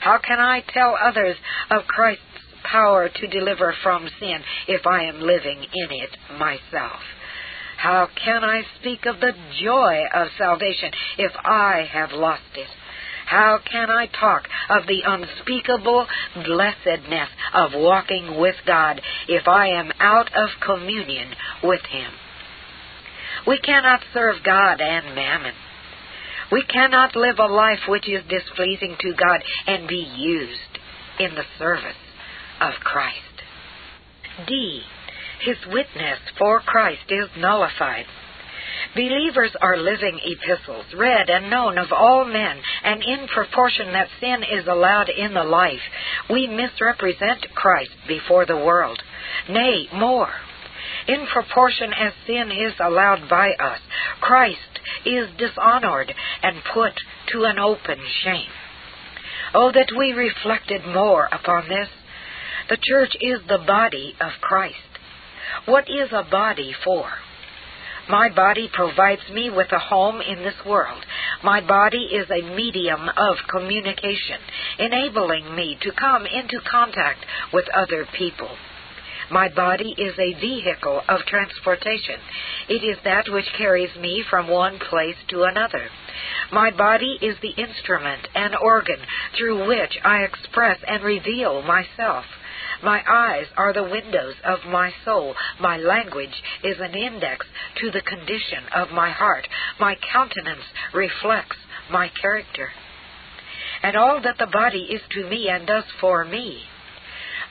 How 0.00 0.18
can 0.18 0.38
I 0.38 0.62
tell 0.68 0.96
others 1.02 1.36
of 1.70 1.86
Christ's 1.86 2.22
power 2.62 3.08
to 3.08 3.26
deliver 3.26 3.74
from 3.82 4.08
sin 4.20 4.40
if 4.68 4.86
I 4.86 5.04
am 5.04 5.20
living 5.20 5.64
in 5.72 5.90
it 5.90 6.10
myself? 6.38 7.00
How 7.78 8.08
can 8.22 8.44
I 8.44 8.62
speak 8.80 9.06
of 9.06 9.20
the 9.20 9.32
joy 9.62 10.04
of 10.14 10.28
salvation 10.38 10.90
if 11.18 11.32
I 11.44 11.88
have 11.90 12.12
lost 12.12 12.42
it? 12.54 12.68
How 13.26 13.58
can 13.70 13.90
I 13.90 14.06
talk 14.06 14.46
of 14.70 14.86
the 14.86 15.02
unspeakable 15.04 16.06
blessedness 16.44 17.28
of 17.54 17.72
walking 17.74 18.38
with 18.38 18.56
God 18.66 19.00
if 19.28 19.48
I 19.48 19.68
am 19.68 19.90
out 19.98 20.28
of 20.36 20.48
communion 20.64 21.34
with 21.62 21.82
Him? 21.90 22.12
We 23.46 23.58
cannot 23.58 24.00
serve 24.12 24.36
God 24.44 24.80
and 24.80 25.14
mammon. 25.14 25.54
We 26.50 26.62
cannot 26.64 27.16
live 27.16 27.38
a 27.38 27.52
life 27.52 27.80
which 27.88 28.08
is 28.08 28.22
displeasing 28.28 28.96
to 29.00 29.14
God 29.14 29.40
and 29.66 29.88
be 29.88 30.06
used 30.16 30.78
in 31.18 31.34
the 31.34 31.44
service 31.58 31.96
of 32.60 32.74
Christ. 32.82 33.16
D. 34.46 34.82
His 35.44 35.56
witness 35.66 36.18
for 36.38 36.60
Christ 36.60 37.04
is 37.08 37.28
nullified. 37.36 38.06
Believers 38.94 39.50
are 39.60 39.76
living 39.76 40.18
epistles, 40.24 40.86
read 40.96 41.28
and 41.28 41.50
known 41.50 41.78
of 41.78 41.92
all 41.92 42.24
men, 42.24 42.60
and 42.84 43.02
in 43.02 43.28
proportion 43.28 43.92
that 43.92 44.08
sin 44.20 44.42
is 44.42 44.66
allowed 44.66 45.08
in 45.08 45.34
the 45.34 45.44
life, 45.44 45.80
we 46.30 46.46
misrepresent 46.46 47.46
Christ 47.54 47.90
before 48.08 48.46
the 48.46 48.56
world. 48.56 49.02
Nay, 49.48 49.88
more 49.92 50.30
in 51.08 51.26
proportion 51.32 51.92
as 51.92 52.12
sin 52.26 52.50
is 52.50 52.74
allowed 52.80 53.28
by 53.28 53.50
us, 53.52 53.80
Christ 54.20 54.58
is 55.04 55.28
dishonored 55.38 56.12
and 56.42 56.56
put 56.74 56.92
to 57.32 57.44
an 57.44 57.58
open 57.58 57.98
shame. 58.24 58.50
Oh, 59.54 59.70
that 59.72 59.92
we 59.96 60.12
reflected 60.12 60.82
more 60.86 61.28
upon 61.30 61.68
this. 61.68 61.88
The 62.68 62.78
church 62.82 63.16
is 63.20 63.40
the 63.48 63.62
body 63.64 64.14
of 64.20 64.32
Christ. 64.40 64.74
What 65.66 65.84
is 65.88 66.10
a 66.12 66.28
body 66.28 66.74
for? 66.84 67.08
My 68.08 68.28
body 68.28 68.68
provides 68.72 69.22
me 69.32 69.50
with 69.50 69.72
a 69.72 69.78
home 69.78 70.20
in 70.20 70.38
this 70.38 70.54
world. 70.64 71.04
My 71.42 71.60
body 71.60 72.08
is 72.12 72.26
a 72.30 72.54
medium 72.54 73.08
of 73.08 73.36
communication, 73.50 74.38
enabling 74.78 75.54
me 75.54 75.76
to 75.82 75.92
come 75.92 76.24
into 76.24 76.60
contact 76.70 77.24
with 77.52 77.64
other 77.74 78.06
people. 78.16 78.50
My 79.30 79.48
body 79.48 79.92
is 79.98 80.14
a 80.18 80.40
vehicle 80.40 81.02
of 81.08 81.20
transportation. 81.26 82.20
It 82.68 82.84
is 82.84 82.96
that 83.02 83.28
which 83.28 83.46
carries 83.58 83.94
me 83.96 84.22
from 84.30 84.46
one 84.46 84.78
place 84.78 85.16
to 85.28 85.42
another. 85.42 85.88
My 86.52 86.70
body 86.70 87.18
is 87.20 87.36
the 87.42 87.50
instrument 87.50 88.28
and 88.36 88.54
organ 88.54 89.00
through 89.36 89.66
which 89.66 89.98
I 90.04 90.22
express 90.22 90.78
and 90.86 91.02
reveal 91.02 91.62
myself. 91.62 92.24
My 92.84 93.02
eyes 93.08 93.46
are 93.56 93.72
the 93.72 93.82
windows 93.82 94.34
of 94.44 94.60
my 94.68 94.92
soul. 95.04 95.34
My 95.58 95.76
language 95.76 96.42
is 96.62 96.76
an 96.78 96.94
index 96.94 97.46
to 97.80 97.90
the 97.90 98.02
condition 98.02 98.64
of 98.76 98.92
my 98.92 99.10
heart. 99.10 99.48
My 99.80 99.96
countenance 100.12 100.64
reflects 100.94 101.56
my 101.90 102.10
character. 102.20 102.70
And 103.82 103.96
all 103.96 104.20
that 104.22 104.38
the 104.38 104.46
body 104.46 104.86
is 104.90 105.00
to 105.12 105.28
me 105.28 105.48
and 105.48 105.66
does 105.66 105.84
for 106.00 106.24
me 106.24 106.62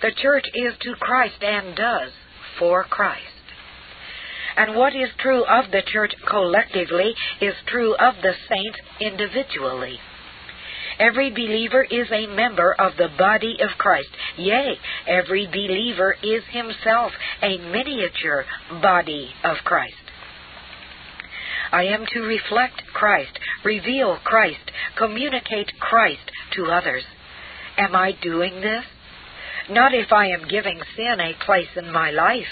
the 0.01 0.11
church 0.21 0.45
is 0.53 0.73
to 0.81 0.95
Christ 0.99 1.41
and 1.41 1.75
does 1.75 2.11
for 2.59 2.83
Christ. 2.83 3.21
And 4.57 4.75
what 4.75 4.95
is 4.95 5.09
true 5.19 5.43
of 5.43 5.71
the 5.71 5.81
church 5.85 6.13
collectively 6.27 7.13
is 7.41 7.53
true 7.67 7.93
of 7.95 8.15
the 8.21 8.33
saints 8.49 8.79
individually. 9.01 9.99
Every 10.97 11.29
believer 11.29 11.83
is 11.83 12.07
a 12.11 12.27
member 12.27 12.73
of 12.73 12.93
the 12.97 13.09
body 13.17 13.57
of 13.61 13.77
Christ. 13.77 14.07
Yea, 14.37 14.77
every 15.07 15.45
believer 15.47 16.15
is 16.23 16.43
himself 16.51 17.11
a 17.41 17.57
miniature 17.57 18.45
body 18.81 19.29
of 19.43 19.57
Christ. 19.65 19.93
I 21.71 21.85
am 21.85 22.05
to 22.13 22.21
reflect 22.21 22.81
Christ, 22.93 23.37
reveal 23.65 24.17
Christ, 24.23 24.71
communicate 24.97 25.71
Christ 25.79 26.31
to 26.55 26.67
others. 26.67 27.03
Am 27.77 27.93
I 27.93 28.13
doing 28.21 28.61
this? 28.61 28.85
Not 29.69 29.93
if 29.93 30.11
I 30.11 30.27
am 30.27 30.47
giving 30.47 30.79
sin 30.95 31.19
a 31.19 31.45
place 31.45 31.69
in 31.75 31.91
my 31.91 32.11
life. 32.11 32.45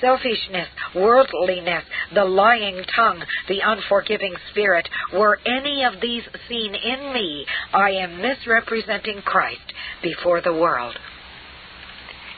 Selfishness, 0.00 0.68
worldliness, 0.94 1.84
the 2.12 2.24
lying 2.24 2.82
tongue, 2.96 3.22
the 3.48 3.60
unforgiving 3.64 4.34
spirit, 4.50 4.88
were 5.14 5.38
any 5.46 5.84
of 5.84 6.00
these 6.00 6.24
seen 6.48 6.74
in 6.74 7.12
me, 7.12 7.46
I 7.72 7.90
am 7.90 8.20
misrepresenting 8.20 9.22
Christ 9.22 9.72
before 10.02 10.40
the 10.40 10.52
world. 10.52 10.94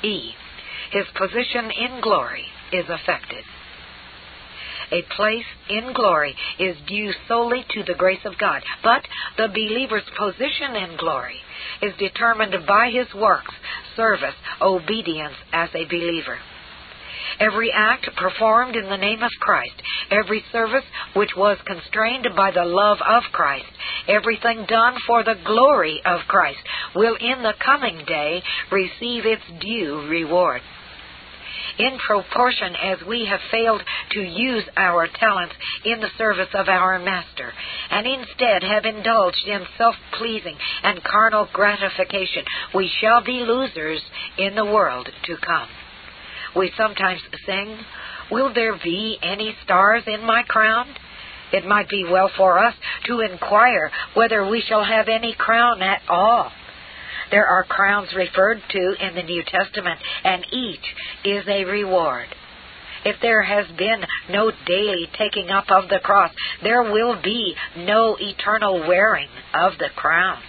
E. 0.02 0.32
His 0.92 1.06
position 1.16 1.70
in 1.70 2.00
glory 2.02 2.44
is 2.72 2.84
affected 2.88 3.44
a 4.94 5.14
place 5.16 5.44
in 5.68 5.92
glory 5.92 6.34
is 6.58 6.76
due 6.86 7.12
solely 7.26 7.64
to 7.70 7.82
the 7.82 7.98
grace 7.98 8.24
of 8.24 8.38
God. 8.38 8.62
But 8.82 9.02
the 9.36 9.48
believer's 9.48 10.08
position 10.16 10.76
in 10.76 10.96
glory 10.96 11.40
is 11.82 11.92
determined 11.98 12.54
by 12.66 12.90
his 12.90 13.12
works, 13.14 13.54
service, 13.96 14.34
obedience 14.60 15.34
as 15.52 15.70
a 15.74 15.84
believer. 15.86 16.38
Every 17.40 17.72
act 17.74 18.08
performed 18.16 18.76
in 18.76 18.88
the 18.88 18.96
name 18.96 19.22
of 19.22 19.30
Christ, 19.40 19.74
every 20.10 20.44
service 20.52 20.84
which 21.14 21.30
was 21.36 21.58
constrained 21.66 22.28
by 22.36 22.52
the 22.52 22.64
love 22.64 22.98
of 23.04 23.24
Christ, 23.32 23.66
everything 24.06 24.66
done 24.68 24.94
for 25.06 25.24
the 25.24 25.34
glory 25.44 26.00
of 26.04 26.20
Christ 26.28 26.60
will 26.94 27.16
in 27.16 27.42
the 27.42 27.54
coming 27.64 28.04
day 28.06 28.42
receive 28.70 29.26
its 29.26 29.42
due 29.60 30.06
reward 30.08 30.62
in 31.78 31.98
proportion 32.06 32.74
as 32.76 32.98
we 33.06 33.26
have 33.26 33.40
failed 33.50 33.82
to 34.12 34.20
use 34.20 34.64
our 34.76 35.08
talents 35.08 35.54
in 35.84 36.00
the 36.00 36.08
service 36.18 36.48
of 36.54 36.68
our 36.68 36.98
Master, 36.98 37.52
and 37.90 38.06
instead 38.06 38.62
have 38.62 38.84
indulged 38.84 39.46
in 39.46 39.62
self 39.76 39.94
pleasing 40.18 40.56
and 40.82 41.02
carnal 41.02 41.48
gratification, 41.52 42.44
we 42.74 42.90
shall 43.00 43.22
be 43.22 43.44
losers 43.46 44.00
in 44.38 44.54
the 44.54 44.64
world 44.64 45.08
to 45.26 45.36
come. 45.44 45.68
We 46.56 46.70
sometimes 46.76 47.20
sing, 47.46 47.78
Will 48.30 48.54
there 48.54 48.78
be 48.82 49.18
any 49.22 49.54
stars 49.64 50.04
in 50.06 50.24
my 50.24 50.42
crown? 50.44 50.86
It 51.52 51.66
might 51.66 51.88
be 51.88 52.04
well 52.10 52.30
for 52.36 52.58
us 52.58 52.74
to 53.06 53.20
inquire 53.20 53.90
whether 54.14 54.48
we 54.48 54.62
shall 54.66 54.84
have 54.84 55.08
any 55.08 55.34
crown 55.38 55.82
at 55.82 56.02
all. 56.08 56.50
There 57.30 57.46
are 57.46 57.64
crowns 57.64 58.08
referred 58.14 58.62
to 58.70 58.94
in 59.00 59.14
the 59.14 59.22
New 59.22 59.42
Testament, 59.44 60.00
and 60.24 60.46
each 60.52 60.84
is 61.24 61.44
a 61.48 61.64
reward. 61.64 62.26
If 63.04 63.16
there 63.20 63.42
has 63.42 63.66
been 63.76 64.00
no 64.30 64.50
daily 64.66 65.08
taking 65.18 65.50
up 65.50 65.66
of 65.70 65.88
the 65.90 66.00
cross, 66.02 66.32
there 66.62 66.82
will 66.82 67.20
be 67.22 67.54
no 67.76 68.16
eternal 68.18 68.80
wearing 68.88 69.28
of 69.52 69.72
the 69.78 69.90
crown. 69.94 70.40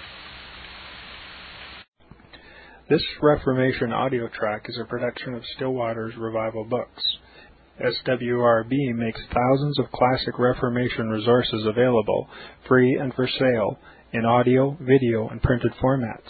This 2.89 3.03
Reformation 3.21 3.91
audio 3.91 4.29
track 4.29 4.67
is 4.69 4.77
a 4.79 4.85
production 4.85 5.33
of 5.33 5.43
Still 5.55 5.73
Waters 5.73 6.13
Revival 6.17 6.65
Books. 6.65 7.03
SWRB 7.81 8.95
makes 8.95 9.19
thousands 9.33 9.79
of 9.79 9.91
classic 9.91 10.39
Reformation 10.39 11.09
resources 11.09 11.65
available, 11.65 12.29
free 12.67 12.95
and 12.95 13.13
for 13.15 13.27
sale, 13.27 13.79
in 14.13 14.23
audio, 14.23 14.77
video, 14.79 15.27
and 15.27 15.41
printed 15.41 15.73
formats. 15.83 16.29